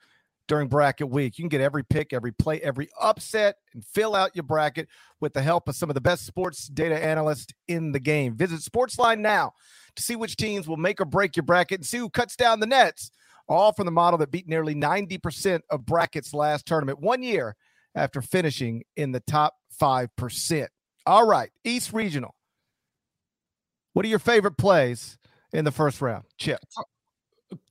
during 0.48 0.68
bracket 0.68 1.10
week. 1.10 1.38
You 1.38 1.44
can 1.44 1.50
get 1.50 1.62
every 1.62 1.84
pick, 1.84 2.12
every 2.12 2.32
play, 2.32 2.60
every 2.62 2.90
upset, 3.00 3.56
and 3.74 3.86
fill 3.86 4.16
out 4.16 4.36
your 4.36 4.44
bracket 4.44 4.88
with 5.20 5.34
the 5.34 5.42
help 5.42 5.70
of 5.70 5.76
some 5.76 5.90
of 5.90 5.94
the 5.94 6.02
best 6.02 6.26
sports 6.26 6.68
data 6.68 7.02
analysts 7.02 7.54
in 7.68 7.92
the 7.92 8.00
game. 8.00 8.36
Visit 8.36 8.60
Sportsline 8.60 9.20
now 9.20 9.54
to 9.96 10.04
see 10.04 10.16
which 10.16 10.36
teams 10.36 10.68
will 10.68 10.78
make 10.78 11.00
or 11.00 11.06
break 11.06 11.36
your 11.36 11.44
bracket 11.44 11.80
and 11.80 11.86
see 11.86 12.00
who 12.00 12.10
cuts 12.10 12.36
down 12.36 12.60
the 12.60 12.66
nets. 12.66 13.12
All 13.52 13.74
from 13.74 13.86
the 13.86 13.92
model 13.92 14.18
that 14.20 14.32
beat 14.32 14.48
nearly 14.48 14.74
90% 14.74 15.60
of 15.70 15.86
brackets 15.86 16.34
last 16.34 16.66
tournament, 16.66 17.02
one 17.02 17.22
year 17.22 17.56
after 17.96 18.22
finishing 18.22 18.84
in 18.96 19.12
the 19.12 19.20
top 19.20 19.56
5%. 19.80 20.68
All 21.06 21.28
right, 21.28 21.50
East 21.66 21.92
Regional. 21.92 22.34
What 23.92 24.06
are 24.06 24.10
your 24.10 24.20
favorite 24.20 24.58
plays 24.58 25.18
in 25.52 25.66
the 25.66 25.72
first 25.72 26.02
round? 26.02 26.24
Chip. 26.38 26.60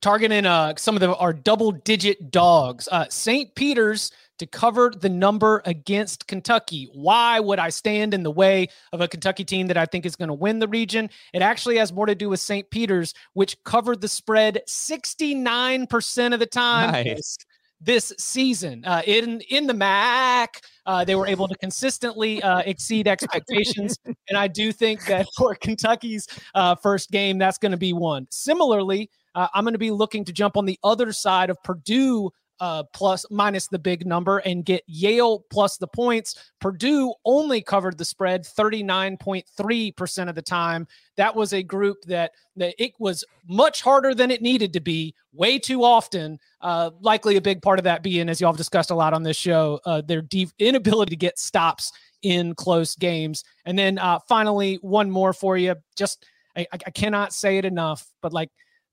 targeting 0.01 0.45
uh, 0.45 0.75
some 0.77 0.95
of 0.95 0.99
the 0.99 1.15
our 1.15 1.33
double 1.33 1.71
digit 1.71 2.29
dogs. 2.29 2.87
Uh, 2.91 3.07
St. 3.09 3.55
Peter's 3.55 4.11
to 4.39 4.45
cover 4.47 4.91
the 4.95 5.09
number 5.09 5.61
against 5.65 6.27
Kentucky. 6.27 6.89
Why 6.93 7.39
would 7.39 7.59
I 7.59 7.69
stand 7.69 8.13
in 8.13 8.23
the 8.23 8.31
way 8.31 8.69
of 8.91 9.01
a 9.01 9.07
Kentucky 9.07 9.45
team 9.45 9.67
that 9.67 9.77
I 9.77 9.85
think 9.85 10.05
is 10.05 10.15
going 10.15 10.29
to 10.29 10.33
win 10.33 10.59
the 10.59 10.67
region? 10.67 11.09
It 11.33 11.41
actually 11.41 11.77
has 11.77 11.93
more 11.93 12.05
to 12.05 12.15
do 12.15 12.29
with 12.29 12.39
St. 12.39 12.69
Peter's, 12.69 13.13
which 13.33 13.55
covered 13.63 14.01
the 14.01 14.07
spread 14.07 14.61
69% 14.67 16.33
of 16.33 16.39
the 16.39 16.45
time. 16.45 16.91
Nice. 16.91 17.37
This 17.83 18.13
season, 18.19 18.85
uh, 18.85 19.01
in 19.07 19.41
in 19.49 19.65
the 19.65 19.73
MAC, 19.73 20.61
uh, 20.85 21.03
they 21.03 21.15
were 21.15 21.25
able 21.25 21.47
to 21.47 21.55
consistently 21.55 22.39
uh, 22.43 22.59
exceed 22.59 23.07
expectations, 23.07 23.97
and 24.05 24.37
I 24.37 24.47
do 24.47 24.71
think 24.71 25.03
that 25.07 25.25
for 25.35 25.55
Kentucky's 25.55 26.27
uh, 26.53 26.75
first 26.75 27.09
game, 27.09 27.39
that's 27.39 27.57
going 27.57 27.71
to 27.71 27.79
be 27.79 27.91
one. 27.91 28.27
Similarly, 28.29 29.09
uh, 29.33 29.47
I'm 29.55 29.63
going 29.63 29.73
to 29.73 29.79
be 29.79 29.89
looking 29.89 30.25
to 30.25 30.31
jump 30.31 30.57
on 30.57 30.65
the 30.65 30.77
other 30.83 31.11
side 31.11 31.49
of 31.49 31.57
Purdue 31.63 32.29
uh, 32.61 32.83
plus 32.93 33.25
minus 33.31 33.67
the 33.67 33.79
big 33.79 34.05
number 34.05 34.37
and 34.37 34.63
get 34.63 34.83
Yale 34.85 35.43
plus 35.49 35.77
the 35.77 35.87
points. 35.87 36.35
Purdue 36.61 37.11
only 37.25 37.59
covered 37.59 37.97
the 37.97 38.05
spread 38.05 38.43
39.3% 38.43 40.29
of 40.29 40.35
the 40.35 40.41
time. 40.43 40.87
That 41.17 41.35
was 41.35 41.53
a 41.53 41.63
group 41.63 41.97
that, 42.05 42.33
that 42.57 42.75
it 42.77 42.93
was 42.99 43.25
much 43.47 43.81
harder 43.81 44.13
than 44.13 44.29
it 44.29 44.43
needed 44.43 44.73
to 44.73 44.79
be 44.79 45.15
way 45.33 45.57
too 45.57 45.83
often. 45.83 46.37
Uh, 46.61 46.91
likely 47.01 47.35
a 47.35 47.41
big 47.41 47.63
part 47.63 47.79
of 47.79 47.83
that 47.85 48.03
being, 48.03 48.29
as 48.29 48.39
y'all 48.39 48.51
have 48.51 48.57
discussed 48.57 48.91
a 48.91 48.95
lot 48.95 49.13
on 49.13 49.23
this 49.23 49.37
show, 49.37 49.79
uh, 49.87 50.01
their 50.01 50.21
deep 50.21 50.51
inability 50.59 51.09
to 51.09 51.15
get 51.15 51.39
stops 51.39 51.91
in 52.21 52.53
close 52.53 52.95
games. 52.95 53.43
And 53.65 53.77
then 53.77 53.97
uh, 53.97 54.19
finally, 54.29 54.75
one 54.83 55.09
more 55.09 55.33
for 55.33 55.57
you. 55.57 55.75
Just 55.97 56.27
I, 56.55 56.67
I 56.71 56.91
cannot 56.91 57.33
say 57.33 57.57
it 57.57 57.65
enough, 57.65 58.07
but 58.21 58.33
like 58.33 58.51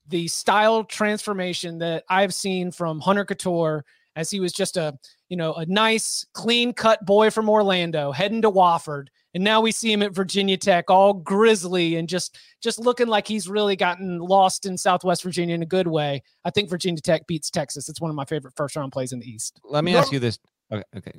the 0.08 0.28
style 0.28 0.84
transformation 0.84 1.78
that 1.78 2.04
I've 2.08 2.34
seen 2.34 2.70
from 2.70 3.00
Hunter 3.00 3.24
Cattoor 3.24 3.82
as 4.16 4.30
he 4.30 4.40
was 4.40 4.52
just 4.52 4.76
a 4.76 4.98
you 5.28 5.36
know 5.36 5.54
a 5.54 5.66
nice 5.66 6.26
clean 6.32 6.72
cut 6.72 7.04
boy 7.04 7.30
from 7.30 7.48
Orlando 7.48 8.10
heading 8.10 8.42
to 8.42 8.50
Wofford 8.50 9.08
and 9.34 9.44
now 9.44 9.60
we 9.60 9.72
see 9.72 9.92
him 9.92 10.02
at 10.02 10.14
Virginia 10.14 10.56
Tech 10.56 10.90
all 10.90 11.12
grizzly 11.12 11.96
and 11.96 12.08
just 12.08 12.38
just 12.62 12.78
looking 12.78 13.06
like 13.06 13.28
he's 13.28 13.48
really 13.48 13.76
gotten 13.76 14.18
lost 14.18 14.66
in 14.66 14.76
Southwest 14.76 15.22
Virginia 15.22 15.54
in 15.54 15.62
a 15.62 15.66
good 15.66 15.86
way. 15.86 16.22
I 16.44 16.50
think 16.50 16.70
Virginia 16.70 17.00
Tech 17.00 17.26
beats 17.26 17.50
Texas. 17.50 17.88
It's 17.88 18.00
one 18.00 18.10
of 18.10 18.16
my 18.16 18.24
favorite 18.24 18.54
first 18.56 18.74
round 18.74 18.92
plays 18.92 19.12
in 19.12 19.20
the 19.20 19.26
East. 19.26 19.60
Let 19.64 19.84
me 19.84 19.94
ask 19.94 20.12
you 20.12 20.18
this. 20.18 20.38
Okay. 20.72 20.82
okay. 20.96 21.12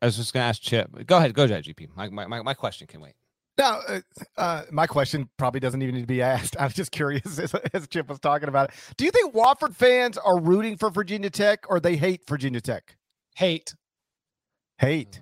I 0.00 0.06
was 0.06 0.16
just 0.16 0.32
going 0.32 0.42
to 0.42 0.48
ask 0.48 0.62
Chip. 0.62 0.90
Go 1.06 1.18
ahead. 1.18 1.34
Go 1.34 1.44
ahead, 1.44 1.64
GP. 1.64 1.88
My, 1.94 2.08
my, 2.08 2.26
my, 2.26 2.42
my 2.42 2.54
question 2.54 2.86
can 2.86 3.00
wait. 3.00 3.14
Now, 3.56 3.80
uh, 3.86 4.00
uh, 4.36 4.62
my 4.72 4.86
question 4.86 5.28
probably 5.36 5.60
doesn't 5.60 5.80
even 5.80 5.94
need 5.94 6.02
to 6.02 6.06
be 6.06 6.22
asked. 6.22 6.56
I 6.60 6.64
was 6.64 6.74
just 6.74 6.90
curious 6.90 7.38
as, 7.38 7.54
as 7.72 7.88
Chip 7.88 8.08
was 8.08 8.18
talking 8.18 8.48
about 8.48 8.70
it. 8.70 8.76
Do 8.96 9.04
you 9.04 9.10
think 9.10 9.34
Wofford 9.34 9.74
fans 9.74 10.18
are 10.18 10.40
rooting 10.40 10.76
for 10.76 10.90
Virginia 10.90 11.30
Tech 11.30 11.64
or 11.68 11.80
they 11.80 11.96
hate 11.96 12.26
Virginia 12.28 12.60
Tech? 12.60 12.96
Hate. 13.36 13.74
Hate. 14.78 15.20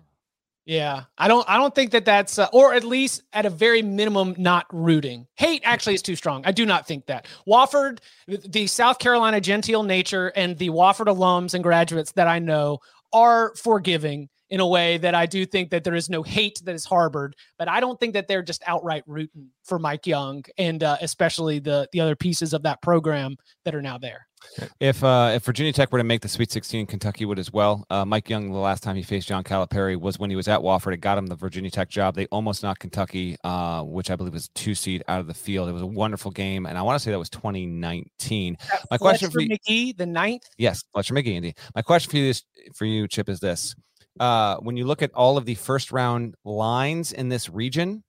Yeah, 0.64 1.04
I 1.18 1.26
don't. 1.26 1.48
I 1.50 1.56
don't 1.56 1.74
think 1.74 1.90
that 1.90 2.04
that's, 2.04 2.38
uh, 2.38 2.46
or 2.52 2.72
at 2.72 2.84
least 2.84 3.24
at 3.32 3.46
a 3.46 3.50
very 3.50 3.82
minimum, 3.82 4.36
not 4.38 4.66
rooting. 4.72 5.26
Hate 5.34 5.60
actually 5.64 5.94
is 5.94 6.02
too 6.02 6.14
strong. 6.14 6.42
I 6.46 6.52
do 6.52 6.64
not 6.64 6.86
think 6.86 7.06
that 7.06 7.26
Wofford, 7.48 7.98
the 8.28 8.68
South 8.68 9.00
Carolina 9.00 9.40
genteel 9.40 9.82
nature, 9.82 10.28
and 10.36 10.56
the 10.56 10.70
Wofford 10.70 11.06
alums 11.06 11.54
and 11.54 11.64
graduates 11.64 12.12
that 12.12 12.28
I 12.28 12.38
know 12.38 12.78
are 13.12 13.52
forgiving 13.56 14.28
in 14.52 14.60
a 14.60 14.66
way 14.66 14.98
that 14.98 15.14
I 15.14 15.24
do 15.24 15.46
think 15.46 15.70
that 15.70 15.82
there 15.82 15.94
is 15.94 16.10
no 16.10 16.22
hate 16.22 16.60
that 16.66 16.74
is 16.74 16.84
harbored. 16.84 17.34
But 17.58 17.68
I 17.68 17.80
don't 17.80 17.98
think 17.98 18.12
that 18.12 18.28
they're 18.28 18.42
just 18.42 18.62
outright 18.66 19.02
rooting 19.06 19.48
for 19.64 19.78
Mike 19.78 20.06
Young 20.06 20.44
and 20.58 20.84
uh, 20.84 20.98
especially 21.00 21.58
the 21.58 21.88
the 21.92 22.00
other 22.00 22.14
pieces 22.14 22.52
of 22.52 22.62
that 22.64 22.82
program 22.82 23.36
that 23.64 23.74
are 23.74 23.80
now 23.80 23.96
there. 23.96 24.26
If 24.78 25.02
uh, 25.02 25.32
if 25.34 25.44
Virginia 25.44 25.72
Tech 25.72 25.90
were 25.90 25.98
to 25.98 26.04
make 26.04 26.20
the 26.20 26.28
Sweet 26.28 26.52
16, 26.52 26.86
Kentucky 26.86 27.24
would 27.24 27.38
as 27.38 27.50
well. 27.50 27.86
Uh, 27.88 28.04
Mike 28.04 28.28
Young, 28.28 28.52
the 28.52 28.58
last 28.58 28.82
time 28.82 28.94
he 28.94 29.02
faced 29.02 29.28
John 29.28 29.42
Calipari 29.42 29.98
was 29.98 30.18
when 30.18 30.28
he 30.28 30.36
was 30.36 30.48
at 30.48 30.60
Wofford. 30.60 30.92
It 30.92 30.98
got 30.98 31.16
him 31.16 31.28
the 31.28 31.36
Virginia 31.36 31.70
Tech 31.70 31.88
job. 31.88 32.14
They 32.14 32.26
almost 32.26 32.62
knocked 32.62 32.80
Kentucky, 32.80 33.36
uh, 33.44 33.82
which 33.84 34.10
I 34.10 34.16
believe 34.16 34.34
was 34.34 34.50
two 34.54 34.74
seed, 34.74 35.02
out 35.08 35.20
of 35.20 35.28
the 35.28 35.34
field. 35.34 35.70
It 35.70 35.72
was 35.72 35.80
a 35.80 35.86
wonderful 35.86 36.30
game, 36.30 36.66
and 36.66 36.76
I 36.76 36.82
want 36.82 36.96
to 36.96 37.02
say 37.02 37.10
that 37.10 37.18
was 37.18 37.30
2019. 37.30 38.58
My 38.90 38.98
question 38.98 39.30
for 39.30 39.40
you, 39.40 39.48
Magee, 39.48 39.92
the 39.92 40.04
ninth. 40.04 40.42
yes, 40.58 40.84
Fletcher 40.92 41.14
Magee, 41.14 41.36
indeed. 41.36 41.56
My 41.74 41.80
question 41.80 42.10
for 42.10 42.18
you 42.18 42.28
is 42.28 42.42
for 42.74 42.84
you, 42.84 43.08
Chip, 43.08 43.30
is 43.30 43.40
this: 43.40 43.74
uh, 44.20 44.56
when 44.58 44.76
you 44.76 44.84
look 44.84 45.02
at 45.02 45.12
all 45.14 45.36
of 45.36 45.44
the 45.44 45.54
first 45.54 45.92
round 45.92 46.34
lines 46.44 47.12
in 47.12 47.28
this 47.28 47.48
region, 47.48 48.04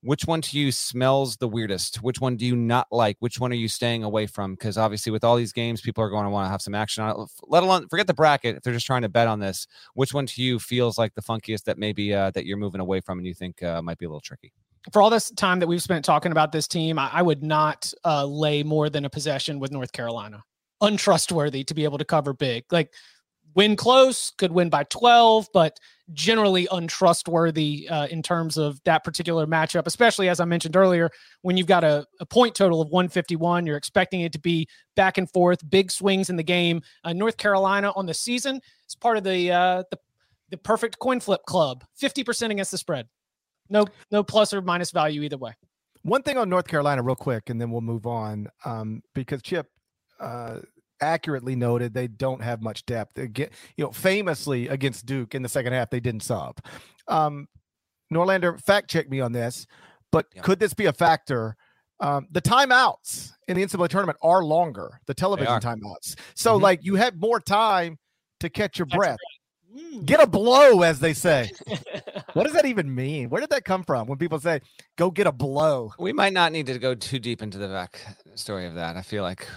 which 0.00 0.26
one 0.26 0.42
to 0.42 0.58
you 0.58 0.70
smells 0.70 1.38
the 1.38 1.48
weirdest? 1.48 2.02
Which 2.02 2.20
one 2.20 2.36
do 2.36 2.44
you 2.44 2.54
not 2.54 2.88
like? 2.90 3.16
Which 3.20 3.40
one 3.40 3.52
are 3.52 3.56
you 3.56 3.68
staying 3.68 4.04
away 4.04 4.26
from? 4.26 4.54
Because 4.54 4.76
obviously, 4.76 5.10
with 5.10 5.24
all 5.24 5.36
these 5.36 5.52
games, 5.52 5.80
people 5.80 6.04
are 6.04 6.10
going 6.10 6.24
to 6.24 6.30
want 6.30 6.46
to 6.46 6.50
have 6.50 6.60
some 6.60 6.74
action 6.74 7.04
on 7.04 7.10
it. 7.10 7.28
Let 7.48 7.62
alone 7.62 7.88
forget 7.88 8.06
the 8.06 8.14
bracket. 8.14 8.56
If 8.56 8.62
they're 8.62 8.74
just 8.74 8.86
trying 8.86 9.02
to 9.02 9.08
bet 9.08 9.28
on 9.28 9.40
this, 9.40 9.66
which 9.94 10.12
one 10.12 10.26
to 10.26 10.42
you 10.42 10.58
feels 10.58 10.98
like 10.98 11.14
the 11.14 11.22
funkiest 11.22 11.64
that 11.64 11.78
maybe 11.78 12.12
uh, 12.12 12.30
that 12.32 12.44
you're 12.44 12.58
moving 12.58 12.82
away 12.82 13.00
from 13.00 13.18
and 13.18 13.26
you 13.26 13.34
think 13.34 13.62
uh, 13.62 13.80
might 13.80 13.96
be 13.96 14.04
a 14.04 14.08
little 14.08 14.20
tricky? 14.20 14.52
for 14.92 15.00
all 15.00 15.10
this 15.10 15.30
time 15.30 15.60
that 15.60 15.66
we've 15.66 15.82
spent 15.82 16.04
talking 16.04 16.32
about 16.32 16.52
this 16.52 16.68
team, 16.68 16.98
I, 16.98 17.10
I 17.12 17.22
would 17.22 17.42
not 17.42 17.92
uh, 18.04 18.24
lay 18.24 18.62
more 18.62 18.90
than 18.90 19.04
a 19.04 19.10
possession 19.10 19.58
with 19.58 19.72
North 19.72 19.92
Carolina. 19.92 20.44
Untrustworthy 20.80 21.64
to 21.64 21.74
be 21.74 21.84
able 21.84 21.98
to 21.98 22.04
cover 22.04 22.34
big. 22.34 22.64
Like 22.70 22.92
win 23.54 23.76
close, 23.76 24.32
could 24.36 24.52
win 24.52 24.68
by 24.68 24.84
12, 24.84 25.48
but 25.52 25.78
generally 26.12 26.68
untrustworthy 26.70 27.88
uh, 27.88 28.06
in 28.06 28.22
terms 28.22 28.56
of 28.56 28.82
that 28.84 29.04
particular 29.04 29.46
matchup, 29.46 29.86
especially 29.86 30.28
as 30.28 30.40
I 30.40 30.44
mentioned 30.44 30.76
earlier, 30.76 31.10
when 31.42 31.56
you've 31.56 31.66
got 31.66 31.84
a, 31.84 32.06
a 32.20 32.26
point 32.26 32.54
total 32.54 32.80
of 32.80 32.88
151, 32.90 33.66
you're 33.66 33.76
expecting 33.76 34.20
it 34.20 34.32
to 34.32 34.40
be 34.40 34.68
back 34.96 35.18
and 35.18 35.30
forth, 35.30 35.68
big 35.68 35.90
swings 35.90 36.28
in 36.28 36.36
the 36.36 36.42
game. 36.42 36.82
Uh, 37.04 37.12
North 37.12 37.36
Carolina 37.36 37.92
on 37.96 38.06
the 38.06 38.14
season 38.14 38.60
is 38.88 38.94
part 38.94 39.16
of 39.16 39.24
the, 39.24 39.50
uh, 39.50 39.82
the, 39.90 39.98
the 40.50 40.56
perfect 40.58 40.98
coin 40.98 41.20
flip 41.20 41.40
club, 41.46 41.84
50% 42.00 42.50
against 42.50 42.70
the 42.70 42.78
spread. 42.78 43.08
No, 43.70 43.86
no 44.10 44.22
plus 44.22 44.52
or 44.52 44.60
minus 44.60 44.90
value 44.90 45.22
either 45.22 45.38
way. 45.38 45.54
One 46.02 46.22
thing 46.22 46.36
on 46.36 46.50
North 46.50 46.68
Carolina, 46.68 47.02
real 47.02 47.16
quick, 47.16 47.48
and 47.48 47.58
then 47.58 47.70
we'll 47.70 47.80
move 47.80 48.06
on. 48.06 48.48
Um, 48.66 49.02
because 49.14 49.40
Chip 49.40 49.68
uh, 50.20 50.58
accurately 51.00 51.56
noted 51.56 51.92
they 51.94 52.08
don't 52.08 52.42
have 52.42 52.62
much 52.62 52.84
depth. 52.86 53.18
Get, 53.32 53.52
you 53.76 53.84
know, 53.84 53.92
famously 53.92 54.68
against 54.68 55.06
Duke 55.06 55.34
in 55.34 55.42
the 55.42 55.48
second 55.48 55.72
half, 55.72 55.90
they 55.90 56.00
didn't 56.00 56.22
sub. 56.22 56.58
Um, 57.08 57.46
Norlander, 58.12 58.60
fact 58.60 58.90
check 58.90 59.08
me 59.08 59.20
on 59.20 59.32
this, 59.32 59.66
but 60.12 60.26
Yeah. 60.34 60.42
could 60.42 60.60
this 60.60 60.74
be 60.74 60.86
a 60.86 60.92
factor? 60.92 61.56
Um, 62.00 62.26
the 62.30 62.42
timeouts 62.42 63.32
in 63.48 63.56
the 63.56 63.62
NCAA 63.62 63.88
tournament 63.88 64.18
are 64.22 64.44
longer, 64.44 65.00
the 65.06 65.14
television 65.14 65.60
timeouts. 65.60 66.16
So, 66.34 66.58
Mhm. 66.58 66.62
like, 66.62 66.84
you 66.84 66.96
had 66.96 67.20
more 67.20 67.40
time 67.40 67.98
to 68.40 68.50
catch 68.50 68.78
your 68.78 68.86
your 68.90 68.98
breath. 68.98 69.18
Mm. 69.74 70.04
Get 70.04 70.20
a 70.20 70.26
blow, 70.26 70.82
as 70.82 71.00
they 71.00 71.14
say. 71.14 71.50
what 72.34 72.44
does 72.44 72.52
that 72.52 72.66
even 72.66 72.94
mean? 72.94 73.28
Where 73.30 73.40
did 73.40 73.50
that 73.50 73.64
come 73.64 73.82
from? 73.82 74.06
When 74.06 74.18
people 74.18 74.38
say, 74.38 74.60
"Go 74.96 75.10
get 75.10 75.26
a 75.26 75.32
blow," 75.32 75.92
We 75.98 76.12
might 76.12 76.32
not 76.32 76.52
need 76.52 76.66
to 76.66 76.78
go 76.78 76.94
too 76.94 77.18
deep 77.18 77.42
into 77.42 77.58
the 77.58 77.68
back 77.68 78.00
story 78.34 78.66
of 78.66 78.74
that. 78.74 78.96
I 78.96 79.02
feel 79.02 79.22
like 79.24 79.48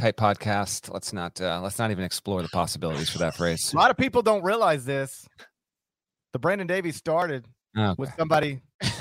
tight 0.00 0.16
podcast. 0.16 0.92
Let's 0.92 1.12
not 1.12 1.40
uh, 1.40 1.60
let's 1.62 1.78
not 1.78 1.90
even 1.90 2.04
explore 2.04 2.42
the 2.42 2.48
possibilities 2.48 3.10
for 3.10 3.18
that 3.18 3.36
phrase. 3.36 3.72
a 3.72 3.76
lot 3.76 3.90
of 3.90 3.96
people 3.96 4.22
don't 4.22 4.42
realize 4.42 4.84
this. 4.84 5.26
The 6.32 6.38
Brandon 6.38 6.66
Davies 6.66 6.96
started 6.96 7.46
Okay. 7.78 7.94
with 7.98 8.10
somebody. 8.18 8.60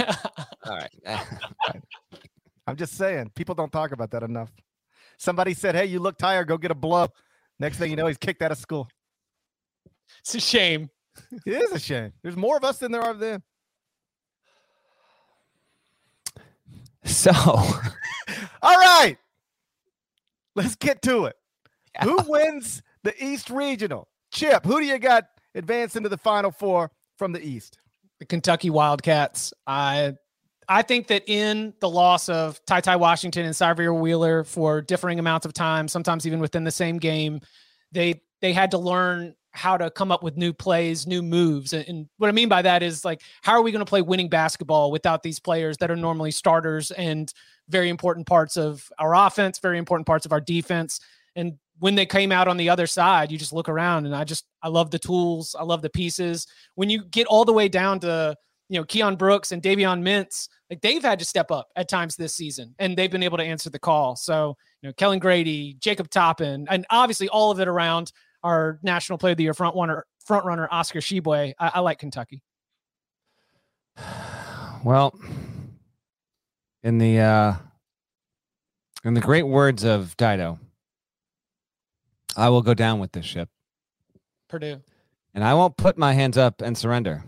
All 0.66 0.78
right. 0.78 0.92
I'm 2.68 2.76
just 2.76 2.94
saying, 2.96 3.32
people 3.36 3.56
don't 3.56 3.72
talk 3.72 3.92
about 3.94 4.12
that 4.12 4.22
enough. 4.24 4.52
Somebody 5.18 5.54
said, 5.54 5.74
"Hey, 5.76 5.86
you 5.86 6.00
look 6.00 6.18
tired. 6.18 6.48
Go 6.48 6.58
get 6.58 6.72
a 6.72 6.76
blow." 6.76 7.08
Next 7.60 7.78
thing 7.78 7.90
you 7.90 7.96
know, 7.98 8.08
he's 8.08 8.18
kicked 8.18 8.42
out 8.42 8.52
of 8.52 8.58
school. 8.58 8.88
it's 10.20 10.36
a 10.36 10.40
shame. 10.40 10.90
It 11.46 11.62
is 11.62 11.72
a 11.72 11.80
shame. 11.80 12.14
There's 12.24 12.38
more 12.38 12.56
of 12.58 12.64
us 12.64 12.78
than 12.78 12.92
there 12.92 13.02
are 13.02 13.12
of 13.12 13.20
them. 13.20 13.42
so 17.04 17.32
All 18.62 18.78
right, 18.78 19.18
let's 20.60 20.76
get 20.76 21.02
to 21.04 21.26
it. 21.26 21.36
Who 22.04 22.18
wins 22.28 22.84
the 23.04 23.14
East 23.24 23.50
Regional? 23.50 24.08
Chip, 24.32 24.64
who 24.64 24.80
do 24.80 24.86
you 24.86 25.00
got 25.00 25.26
advancing 25.56 26.04
to 26.04 26.10
the 26.10 26.18
Final 26.18 26.52
Four 26.52 26.92
from 27.18 27.32
the 27.32 27.42
East? 27.42 27.80
the 28.20 28.26
Kentucky 28.26 28.70
Wildcats. 28.70 29.54
I 29.66 30.14
I 30.68 30.84
think 30.84 31.08
that 31.08 31.28
in 31.28 31.74
the 31.80 31.90
loss 31.90 32.30
of 32.30 32.64
Ty 32.68 32.82
Ty 32.82 32.98
Washington 32.98 33.46
and 33.46 33.56
Sahvir 33.56 33.98
Wheeler 33.98 34.44
for 34.44 34.82
differing 34.82 35.18
amounts 35.18 35.46
of 35.46 35.54
time, 35.54 35.88
sometimes 35.88 36.28
even 36.28 36.40
within 36.40 36.64
the 36.64 36.72
same 36.72 36.98
game, 36.98 37.42
they 37.92 38.22
they 38.42 38.54
had 38.54 38.72
to 38.72 38.78
learn 38.78 39.36
how 39.52 39.78
to 39.78 39.90
come 39.90 40.12
up 40.12 40.22
with 40.22 40.38
new 40.38 40.54
plays, 40.54 41.08
new 41.08 41.24
moves. 41.24 41.74
And, 41.74 41.88
and 41.88 42.10
what 42.18 42.28
I 42.28 42.32
mean 42.32 42.50
by 42.50 42.62
that 42.62 42.84
is 42.84 43.04
like, 43.04 43.22
how 43.42 43.54
are 43.54 43.64
we 43.64 43.72
going 43.72 43.84
to 43.84 43.90
play 43.90 44.04
winning 44.04 44.30
basketball 44.30 44.92
without 44.92 45.24
these 45.24 45.40
players 45.40 45.78
that 45.78 45.90
are 45.90 45.96
normally 45.96 46.30
starters 46.30 46.92
and 46.92 47.34
very 47.70 47.90
important 47.90 48.28
parts 48.28 48.58
of 48.58 48.88
our 49.00 49.16
offense, 49.16 49.60
very 49.60 49.78
important 49.78 50.08
parts 50.08 50.26
of 50.26 50.32
our 50.32 50.42
defense. 50.42 51.00
And 51.36 51.58
when 51.80 51.96
they 51.96 52.06
came 52.06 52.32
out 52.32 52.48
on 52.48 52.58
the 52.58 52.70
other 52.70 52.88
side, 52.88 53.32
you 53.32 53.38
just 53.38 53.54
look 53.54 53.70
around 53.70 54.06
and 54.06 54.16
I 54.16 54.24
just 54.24 54.46
I 54.62 54.68
love 54.68 54.92
the 54.92 55.00
tools, 55.00 55.56
I 55.58 55.64
love 55.64 55.82
the 55.82 55.90
pieces. 55.90 56.46
When 56.76 56.90
you 56.90 57.06
get 57.06 57.28
all 57.28 57.46
the 57.46 57.54
way 57.54 57.70
down 57.70 58.00
to 58.02 58.36
you 58.68 58.80
know 58.80 58.86
Keon 58.86 59.16
Brooks 59.16 59.52
and 59.52 59.62
Davion 59.62 60.02
Mintz, 60.02 60.50
like 60.70 60.82
they've 60.82 61.02
had 61.02 61.20
to 61.20 61.26
step 61.26 61.52
up 61.52 61.70
at 61.76 61.88
times 61.88 62.16
this 62.16 62.36
season, 62.36 62.76
and 62.80 62.98
they've 62.98 63.12
been 63.12 63.24
able 63.24 63.38
to 63.38 63.44
answer 63.44 63.70
the 63.70 63.80
call. 63.80 64.16
So 64.16 64.56
you 64.82 64.90
know 64.90 64.94
Kellen 64.94 65.20
Grady, 65.20 65.78
Jacob 65.80 66.10
Toppin, 66.10 66.68
and 66.70 66.86
obviously 66.90 67.30
all 67.30 67.52
of 67.52 67.60
it 67.60 67.68
around 67.68 68.12
our 68.44 68.80
National 68.84 69.18
Player 69.18 69.32
of 69.32 69.38
the 69.38 69.44
Year 69.44 69.54
front 69.54 69.76
runner, 69.76 70.06
front 70.26 70.46
runner 70.46 70.68
Oscar 70.72 71.00
Tshiebwe. 71.00 71.54
I, 71.60 71.72
I 71.76 71.80
like 71.80 72.00
Kentucky. 72.00 72.42
well 74.84 75.14
in 76.84 76.98
the 76.98 77.20
uh 77.20 77.54
in 79.04 79.14
the 79.14 79.22
great 79.22 79.44
words 79.44 79.84
of 79.84 80.16
Dido, 80.18 80.60
I 82.36 82.50
will 82.50 82.62
go 82.62 82.74
down 82.74 83.00
with 83.00 83.12
this 83.14 83.26
ship. 83.26 83.50
Purdue. 84.50 84.82
and 85.34 85.44
I 85.44 85.54
won't 85.54 85.78
put 85.78 85.98
my 85.98 86.14
hands 86.14 86.38
up 86.38 86.62
and 86.62 86.76
surrender. 86.78 87.24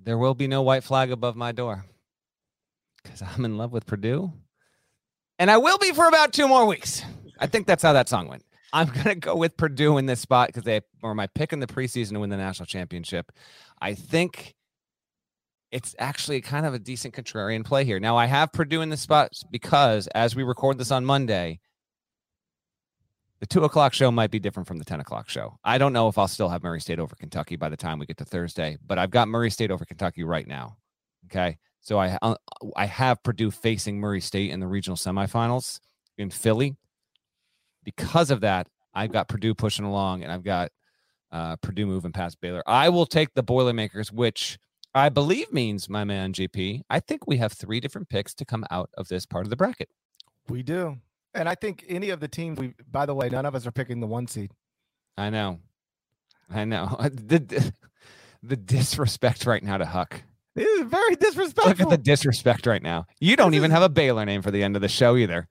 There 0.00 0.16
will 0.16 0.34
be 0.34 0.46
no 0.48 0.62
white 0.62 0.82
flag 0.82 1.12
above 1.12 1.36
my 1.36 1.52
door 1.52 1.84
because 3.02 3.20
I'm 3.22 3.44
in 3.44 3.58
love 3.58 3.72
with 3.72 3.84
Purdue. 3.86 4.32
And 5.38 5.50
I 5.50 5.58
will 5.58 5.78
be 5.78 5.92
for 5.92 6.08
about 6.08 6.32
two 6.32 6.48
more 6.48 6.66
weeks. 6.66 7.02
I 7.38 7.46
think 7.46 7.66
that's 7.66 7.82
how 7.82 7.92
that 7.92 8.08
song 8.08 8.28
went. 8.28 8.44
I'm 8.72 8.88
going 8.88 9.04
to 9.04 9.14
go 9.14 9.36
with 9.36 9.56
Purdue 9.56 9.98
in 9.98 10.06
this 10.06 10.20
spot 10.20 10.48
because 10.48 10.64
they 10.64 10.80
were 11.02 11.14
my 11.14 11.26
pick 11.28 11.52
in 11.52 11.60
the 11.60 11.66
preseason 11.66 12.12
to 12.14 12.20
win 12.20 12.30
the 12.30 12.36
national 12.36 12.66
championship. 12.66 13.30
I 13.80 13.94
think 13.94 14.54
it's 15.70 15.94
actually 15.98 16.40
kind 16.40 16.64
of 16.64 16.74
a 16.74 16.78
decent 16.78 17.14
contrarian 17.14 17.64
play 17.64 17.84
here. 17.84 18.00
Now, 18.00 18.16
I 18.16 18.26
have 18.26 18.52
Purdue 18.52 18.80
in 18.80 18.88
the 18.88 18.96
spot 18.96 19.32
because 19.50 20.06
as 20.08 20.34
we 20.34 20.42
record 20.42 20.78
this 20.78 20.90
on 20.90 21.04
Monday, 21.04 21.60
the 23.40 23.46
two 23.46 23.64
o'clock 23.64 23.92
show 23.92 24.10
might 24.10 24.30
be 24.30 24.38
different 24.38 24.66
from 24.66 24.78
the 24.78 24.84
10 24.84 25.00
o'clock 25.00 25.28
show. 25.28 25.58
I 25.62 25.78
don't 25.78 25.92
know 25.92 26.08
if 26.08 26.18
I'll 26.18 26.26
still 26.28 26.48
have 26.48 26.62
Murray 26.62 26.80
State 26.80 26.98
over 26.98 27.14
Kentucky 27.14 27.56
by 27.56 27.68
the 27.68 27.76
time 27.76 27.98
we 27.98 28.06
get 28.06 28.16
to 28.16 28.24
Thursday, 28.24 28.78
but 28.84 28.98
I've 28.98 29.10
got 29.10 29.28
Murray 29.28 29.50
State 29.50 29.70
over 29.70 29.84
Kentucky 29.84 30.24
right 30.24 30.46
now. 30.46 30.76
Okay. 31.26 31.58
So 31.80 31.98
I, 31.98 32.18
uh, 32.20 32.34
I 32.74 32.86
have 32.86 33.22
Purdue 33.22 33.50
facing 33.50 34.00
Murray 34.00 34.20
State 34.20 34.50
in 34.50 34.60
the 34.60 34.66
regional 34.66 34.96
semifinals 34.96 35.80
in 36.16 36.30
Philly. 36.30 36.76
Because 37.84 38.30
of 38.30 38.40
that, 38.40 38.66
I've 38.92 39.12
got 39.12 39.28
Purdue 39.28 39.54
pushing 39.54 39.84
along 39.84 40.22
and 40.22 40.32
I've 40.32 40.42
got 40.42 40.70
uh, 41.30 41.56
Purdue 41.56 41.86
moving 41.86 42.12
past 42.12 42.40
Baylor. 42.40 42.62
I 42.66 42.88
will 42.88 43.06
take 43.06 43.34
the 43.34 43.42
Boilermakers, 43.42 44.10
which 44.10 44.58
I 44.98 45.08
believe 45.08 45.52
means, 45.52 45.88
my 45.88 46.04
man 46.04 46.32
JP, 46.32 46.82
I 46.90 47.00
think 47.00 47.26
we 47.26 47.36
have 47.38 47.52
three 47.52 47.80
different 47.80 48.08
picks 48.08 48.34
to 48.34 48.44
come 48.44 48.64
out 48.70 48.90
of 48.96 49.08
this 49.08 49.26
part 49.26 49.46
of 49.46 49.50
the 49.50 49.56
bracket. 49.56 49.88
We 50.48 50.62
do. 50.62 50.98
And 51.34 51.48
I 51.48 51.54
think 51.54 51.84
any 51.88 52.10
of 52.10 52.20
the 52.20 52.28
teams 52.28 52.58
we 52.58 52.74
by 52.90 53.06
the 53.06 53.14
way, 53.14 53.28
none 53.28 53.46
of 53.46 53.54
us 53.54 53.66
are 53.66 53.70
picking 53.72 54.00
the 54.00 54.06
one 54.06 54.26
seed. 54.26 54.50
I 55.16 55.30
know. 55.30 55.60
I 56.50 56.64
know. 56.64 56.96
The, 57.10 57.72
the 58.42 58.56
disrespect 58.56 59.46
right 59.46 59.62
now 59.62 59.78
to 59.78 59.84
Huck. 59.84 60.22
It 60.54 60.62
is 60.62 60.86
very 60.88 61.16
disrespectful. 61.16 61.70
Look 61.70 61.80
at 61.80 61.90
the 61.90 61.98
disrespect 61.98 62.66
right 62.66 62.82
now. 62.82 63.06
You 63.20 63.34
don't 63.36 63.50
This 63.50 63.56
even 63.58 63.70
is- 63.70 63.74
have 63.74 63.82
a 63.82 63.88
Baylor 63.88 64.24
name 64.24 64.42
for 64.42 64.50
the 64.52 64.62
end 64.62 64.76
of 64.76 64.82
the 64.82 64.88
show 64.88 65.16
either. 65.16 65.48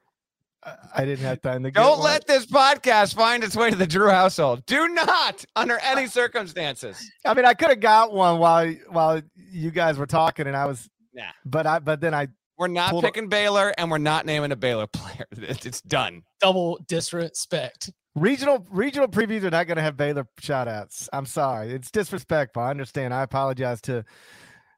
I- 0.63 0.75
I 0.95 1.05
didn't 1.05 1.25
have 1.25 1.41
time 1.41 1.63
to 1.63 1.71
get 1.71 1.79
Don't 1.81 1.99
one. 1.99 2.05
let 2.05 2.27
this 2.27 2.45
podcast 2.45 3.15
find 3.15 3.43
its 3.43 3.55
way 3.55 3.69
to 3.69 3.75
the 3.75 3.87
Drew 3.87 4.09
household. 4.09 4.65
Do 4.65 4.87
not, 4.89 5.45
under 5.55 5.77
any 5.83 6.07
circumstances. 6.19 6.99
I 7.25 7.33
mean, 7.33 7.45
I 7.45 7.53
could 7.53 7.69
have 7.69 7.79
got 7.79 8.11
one 8.13 8.39
while 8.39 8.71
while 8.89 9.21
you 9.35 9.71
guys 9.71 9.97
were 9.97 10.07
talking, 10.07 10.47
and 10.47 10.55
I 10.57 10.65
was, 10.65 10.89
Yeah. 11.13 11.31
but 11.45 11.65
I 11.67 11.79
but 11.79 12.01
then 12.01 12.13
I 12.13 12.27
We're 12.57 12.67
not 12.67 12.89
Hold 12.89 13.05
on. 13.05 13.11
picking 13.11 13.29
Baylor, 13.29 13.71
and 13.77 13.91
we're 13.91 13.99
not 13.99 14.25
naming 14.25 14.51
a 14.51 14.55
Baylor 14.55 14.87
player. 14.87 15.25
It's, 15.37 15.65
it's 15.65 15.81
done. 15.81 16.23
Double 16.41 16.79
disrespect. 16.87 17.91
regional 18.15 18.65
regional 18.71 19.07
previews 19.07 19.43
are 19.43 19.51
not 19.51 19.67
going 19.67 19.77
to 19.77 19.83
have 19.83 19.95
Baylor 19.95 20.27
shout 20.39 20.67
outs. 20.67 21.07
I'm 21.13 21.27
sorry, 21.27 21.71
it's 21.71 21.91
disrespectful. 21.91 22.63
I 22.63 22.71
understand. 22.71 23.13
I 23.13 23.21
apologize 23.21 23.79
to 23.81 24.03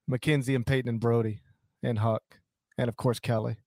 Mackenzie 0.08 0.56
and 0.56 0.65
Peyton 0.68 0.89
and 0.89 1.00
Brody 1.00 1.42
and 1.82 2.00
Huck 2.00 2.24
and 2.78 2.89
of 2.89 2.98
course 2.98 3.20
Kelly. 3.20 3.58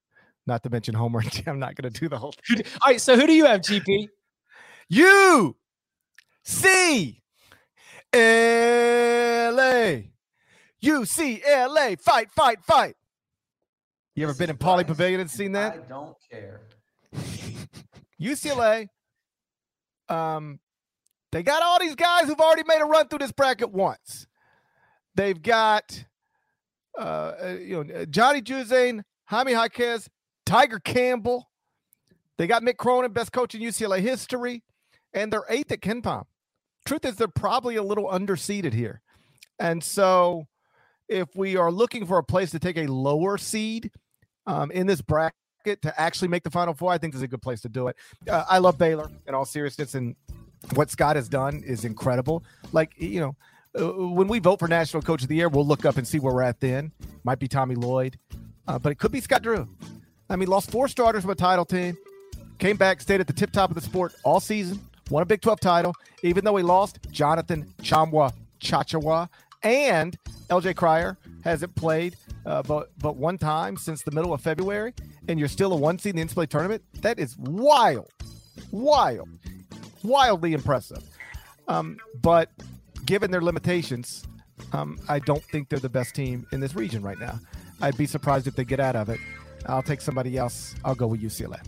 Not 0.47 0.63
to 0.65 0.71
mention 0.71 0.95
Homer. 0.95 1.23
I'm 1.47 1.59
not 1.59 1.75
going 1.75 1.93
to 1.93 2.01
do 2.01 2.09
the 2.09 2.19
whole. 2.19 2.35
Thing. 2.47 2.63
All 2.83 2.91
right. 2.91 3.01
So 3.01 3.17
who 3.17 3.27
do 3.27 3.33
you 3.33 3.47
have, 3.47 3.61
GP? 3.61 4.09
U 4.89 5.57
C 6.45 7.23
L 8.13 9.61
A 9.61 10.11
U 10.81 11.05
C 11.05 11.43
L 11.47 11.79
A 11.79 11.97
fight 11.97 12.31
fight 12.31 12.63
fight. 12.63 12.97
You 14.15 14.25
ever 14.25 14.35
been 14.35 14.51
in 14.51 14.59
Pauley 14.59 14.87
Pavilion 14.87 15.21
and 15.21 15.31
seen 15.31 15.53
that? 15.53 15.73
I 15.73 15.89
don't 15.89 16.17
care. 16.31 16.63
UCLA, 18.21 18.89
um, 20.09 20.61
they 21.31 21.43
got 21.43 21.63
all 21.63 21.81
these 21.81 21.95
guys 21.95 22.27
who've 22.27 22.39
already 22.39 22.65
made 22.67 22.83
a 22.83 22.85
run 22.85 23.09
through 23.09 23.21
this 23.21 23.33
bracket 23.33 23.73
once. 23.73 24.27
They've 25.15 25.41
got, 25.41 26.05
uh, 26.99 27.03
uh, 27.03 27.57
you 27.59 27.85
know, 27.85 28.05
Johnny 28.05 28.43
Juzang, 28.43 29.03
Jaime 29.25 29.53
Jaquez, 29.53 30.11
Tiger 30.45 30.79
Campbell. 30.79 31.49
They 32.39 32.47
got 32.47 32.63
Mick 32.63 32.77
Cronin, 32.77 33.13
best 33.13 33.33
coach 33.33 33.55
in 33.55 33.61
UCLA 33.61 34.01
history, 34.01 34.63
and 35.13 35.33
they're 35.33 35.45
eighth 35.49 35.71
at 35.73 35.81
KenPom. 35.81 36.25
Truth 36.85 37.05
is, 37.05 37.17
they're 37.17 37.29
probably 37.29 37.77
a 37.77 37.83
little 37.83 38.09
underseeded 38.09 38.73
here, 38.73 39.03
and 39.59 39.83
so 39.83 40.47
if 41.09 41.29
we 41.37 41.57
are 41.57 41.71
looking 41.71 42.07
for 42.07 42.19
a 42.19 42.25
place 42.25 42.51
to 42.51 42.59
take 42.59 42.77
a 42.77 42.87
lower 42.87 43.39
seed 43.39 43.91
um, 44.47 44.71
in 44.71 44.87
this 44.87 45.01
bracket 45.01 45.35
to 45.83 46.01
actually 46.01 46.29
make 46.29 46.43
the 46.43 46.51
Final 46.51 46.75
Four, 46.75 46.91
I 46.91 46.99
think 46.99 47.13
this 47.13 47.21
is 47.21 47.25
a 47.25 47.29
good 47.29 47.43
place 47.43 47.61
to 47.61 47.69
do 47.69 47.89
it. 47.89 47.97
Uh, 48.29 48.45
I 48.49 48.59
love 48.59 48.79
Baylor 48.79 49.11
in 49.27 49.35
all 49.35 49.45
seriousness, 49.45 49.95
and 49.95 50.17
what 50.75 50.91
Scott 50.91 51.17
has 51.17 51.29
done 51.29 51.63
is 51.65 51.85
incredible. 51.85 52.45
Like 52.73 52.95
you 52.97 53.21
know, 53.21 53.37
uh, 53.79 54.09
when 54.09 54.27
we 54.27 54.39
vote 54.39 54.59
for 54.59 54.69
National 54.69 55.03
Coach 55.03 55.23
of 55.23 55.29
the 55.29 55.37
Year, 55.37 55.49
we'll 55.49 55.67
look 55.67 55.85
up 55.85 55.97
and 55.97 56.07
see 56.07 56.19
where 56.19 56.35
we're 56.35 56.43
at. 56.43 56.61
Then 56.61 56.93
might 57.25 57.39
be 57.39 57.47
Tommy 57.47 57.75
Lloyd, 57.75 58.19
uh, 58.67 58.79
but 58.79 58.91
it 58.91 58.97
could 58.97 59.13
be 59.13 59.21
Scott 59.21 59.43
Drew. 59.43 59.69
I 60.33 60.37
mean, 60.37 60.49
lost 60.49 60.71
four 60.71 60.89
starters 60.89 61.23
from 61.23 61.31
a 61.31 61.37
title 61.37 61.65
team, 61.65 61.97
came 62.59 62.77
back, 62.77 63.01
stayed 63.01 63.21
at 63.21 63.27
the 63.27 63.33
tip 63.33 63.53
top 63.53 63.71
of 63.71 63.75
the 63.75 63.81
sport 63.81 64.15
all 64.25 64.41
season, 64.41 64.81
won 65.11 65.23
a 65.23 65.27
Big 65.27 65.41
12 65.41 65.61
title, 65.61 65.95
even 66.23 66.45
though 66.45 66.57
he 66.57 66.63
lost 66.63 66.99
Jonathan 67.11 67.73
Tchamwa 67.83 68.33
Tchatchoua 68.61 69.29
and 69.63 70.17
LJ 70.49 70.75
Cryer 70.75 71.17
hasn't 71.45 71.75
played 71.75 72.17
uh, 72.45 72.63
but 72.63 72.91
but 72.99 73.17
one 73.17 73.39
time 73.39 73.77
since 73.77 74.03
the 74.03 74.11
middle 74.11 74.33
of 74.33 74.41
February, 74.41 74.95
and 75.29 75.39
you're 75.39 75.49
still 75.49 75.73
a 75.73 75.77
one 75.77 75.99
seed 75.99 76.17
in 76.17 76.27
the 76.27 76.35
NCAA 76.35 76.49
tournament. 76.49 76.83
That 77.01 77.19
is 77.19 77.37
wild, 77.39 78.11
wild, 78.71 79.29
wildly 80.03 80.53
impressive. 80.53 81.03
Um, 81.69 81.99
but 82.21 82.51
given 83.05 83.31
their 83.31 83.43
limitations, 83.43 84.25
um, 84.73 84.99
I 85.09 85.21
don't 85.21 85.43
think 85.45 85.69
they're 85.69 85.79
the 85.79 85.89
best 85.89 86.15
team 86.15 86.47
in 86.53 86.61
this 86.61 86.75
region 86.75 87.03
right 87.03 87.19
now. 87.19 87.39
I'd 87.81 87.97
be 87.97 88.07
surprised 88.07 88.47
if 88.47 88.57
they 88.57 88.65
get 88.65 88.81
out 88.81 88.97
of 88.97 89.09
it. 89.09 89.21
I'll 89.67 89.83
take 89.83 90.01
somebody 90.01 90.37
else. 90.37 90.75
I'll 90.85 90.95
go 90.95 91.07
with 91.07 91.23
UCLA. 91.23 91.61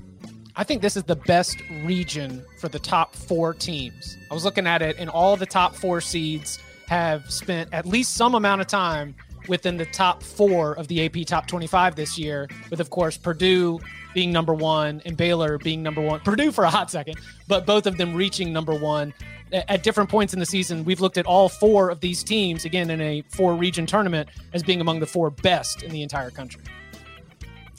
I 0.57 0.63
think 0.63 0.83
this 0.83 0.97
is 0.97 1.03
the 1.03 1.17
best 1.17 1.59
region 1.83 2.45
for 2.61 2.69
the 2.69 2.79
top 2.79 3.15
four 3.15 3.55
teams. 3.55 4.17
I 4.31 4.35
was 4.35 4.45
looking 4.45 4.67
at 4.67 4.83
it, 4.83 4.97
and 4.99 5.11
all 5.11 5.37
the 5.37 5.47
top 5.47 5.75
four 5.75 6.01
seeds 6.01 6.61
have 6.87 7.29
spent 7.31 7.73
at 7.73 7.87
least 7.87 8.15
some 8.15 8.35
amount 8.35 8.61
of 8.61 8.67
time 8.69 9.17
within 9.49 9.77
the 9.77 9.87
top 9.87 10.23
four 10.23 10.73
of 10.75 10.89
the 10.89 11.05
AP 11.05 11.27
top 11.27 11.47
25 11.47 11.97
this 11.97 12.19
year, 12.19 12.49
with, 12.71 12.81
of 12.81 12.91
course, 12.91 13.17
Purdue 13.17 13.81
being 14.15 14.33
number 14.33 14.55
one 14.55 15.03
and 15.05 15.17
Baylor 15.17 15.59
being 15.59 15.83
number 15.83 16.01
one. 16.01 16.21
Purdue 16.21 16.53
for 16.53 16.65
a 16.65 16.71
hot 16.71 16.91
second, 16.91 17.17
but 17.49 17.67
both 17.67 17.87
of 17.87 17.97
them 17.97 18.15
reaching 18.15 18.53
number 18.53 18.75
one 18.75 19.13
at 19.53 19.83
different 19.83 20.09
points 20.09 20.33
in 20.33 20.41
the 20.41 20.47
season. 20.47 20.85
We've 20.85 21.01
looked 21.01 21.19
at 21.19 21.27
all 21.27 21.49
four 21.49 21.91
of 21.91 22.01
these 22.01 22.23
teams, 22.23 22.65
again, 22.65 22.91
in 22.91 23.01
a 23.01 23.23
four 23.29 23.55
region 23.55 23.87
tournament, 23.87 24.29
as 24.53 24.63
being 24.63 24.81
among 24.81 25.01
the 25.01 25.07
four 25.07 25.31
best 25.31 25.83
in 25.83 25.91
the 25.91 26.03
entire 26.03 26.31
country. 26.31 26.63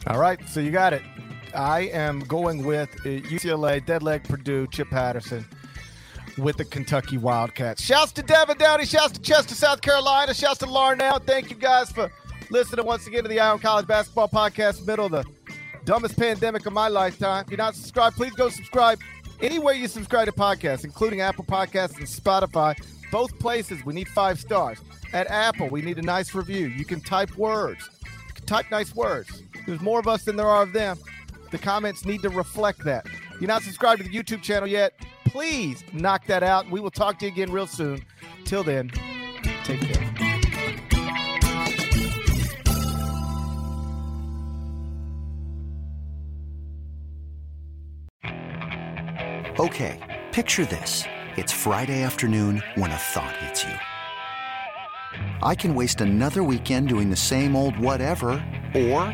All 0.08 0.20
right, 0.20 0.40
so 0.48 0.60
you 0.60 0.72
got 0.72 0.94
it. 0.94 1.02
I 1.56 1.82
am 1.94 2.20
going 2.20 2.64
with 2.64 2.90
uh, 3.02 3.22
UCLA, 3.28 3.84
Deadleg, 3.84 4.24
Purdue, 4.26 4.68
Chip 4.68 4.90
Patterson 4.90 5.46
with 6.38 6.58
the 6.58 6.66
Kentucky 6.66 7.18
Wildcats. 7.18 7.82
Shouts 7.82 8.12
to 8.14 8.22
Devin 8.22 8.58
Downey. 8.58 8.86
Shouts 8.86 9.14
to 9.14 9.22
Chester, 9.22 9.56
South 9.56 9.82
Carolina. 9.82 10.34
Shouts 10.34 10.60
to 10.60 10.68
Larnell. 10.68 11.24
Thank 11.26 11.50
you 11.50 11.56
guys 11.56 11.92
for 11.92 12.12
listening 12.50 12.86
once 12.86 13.08
again 13.08 13.24
to 13.24 13.30
the 13.30 13.40
Eye 13.40 13.50
on 13.50 13.60
College 13.60 13.88
Basketball 13.88 14.28
Podcast, 14.30 14.86
middle 14.86 15.06
of 15.06 15.12
the 15.12 15.26
dumbest 15.86 16.18
pandemic 16.20 16.66
of 16.66 16.74
my 16.74 16.88
lifetime. 16.88 17.44
If 17.46 17.52
you're 17.52 17.58
not 17.58 17.76
subscribed, 17.76 18.16
please 18.16 18.34
go 18.34 18.50
subscribe 18.50 19.00
anywhere 19.42 19.74
you 19.74 19.88
subscribe 19.88 20.28
to 20.28 20.34
podcasts, 20.34 20.84
including 20.84 21.22
Apple 21.22 21.46
Podcasts 21.46 21.98
and 21.98 22.06
Spotify. 22.06 22.76
Both 23.12 23.40
places, 23.40 23.84
we 23.86 23.94
need 23.94 24.10
five 24.10 24.40
stars. 24.40 24.80
At 25.14 25.28
Apple, 25.28 25.70
we 25.70 25.82
need 25.82 25.98
a 25.98 26.02
nice 26.02 26.36
review. 26.36 26.68
You 26.68 26.86
can 26.86 27.02
type 27.02 27.36
words. 27.38 27.90
You 28.04 28.34
can 28.34 28.46
type 28.46 28.70
nice 28.70 28.94
words. 28.94 29.44
There's 29.66 29.82
more 29.82 30.00
of 30.00 30.08
us 30.08 30.24
than 30.24 30.36
there 30.36 30.48
are 30.48 30.64
of 30.64 30.74
them. 30.74 30.98
The 31.52 31.58
comments 31.58 32.06
need 32.06 32.22
to 32.22 32.30
reflect 32.30 32.84
that. 32.86 33.06
If 33.06 33.42
you're 33.42 33.48
not 33.48 33.64
subscribed 33.64 34.04
to 34.04 34.10
the 34.10 34.16
YouTube 34.16 34.42
channel 34.42 34.68
yet, 34.68 34.94
please 35.26 35.84
knock 35.94 36.26
that 36.28 36.44
out. 36.44 36.70
We 36.70 36.80
will 36.80 36.92
talk 36.92 37.20
to 37.20 37.26
you 37.26 37.32
again 37.32 37.52
real 37.52 37.68
soon. 37.68 38.06
Till 38.46 38.64
then, 38.64 38.92
take 39.64 39.82
care. 39.82 40.02
Okay, 49.58 50.24
picture 50.32 50.66
this. 50.66 51.06
It's 51.38 51.52
Friday 51.52 52.04
afternoon 52.04 52.62
when 52.76 52.92
a 52.92 52.98
thought 52.98 53.36
hits 53.38 53.64
you. 53.64 53.74
I 55.42 55.56
can 55.56 55.74
waste 55.76 56.02
another 56.02 56.44
weekend 56.44 56.90
doing 56.90 57.10
the 57.10 57.16
same 57.16 57.56
old 57.56 57.80
whatever, 57.80 58.32
or 58.74 59.14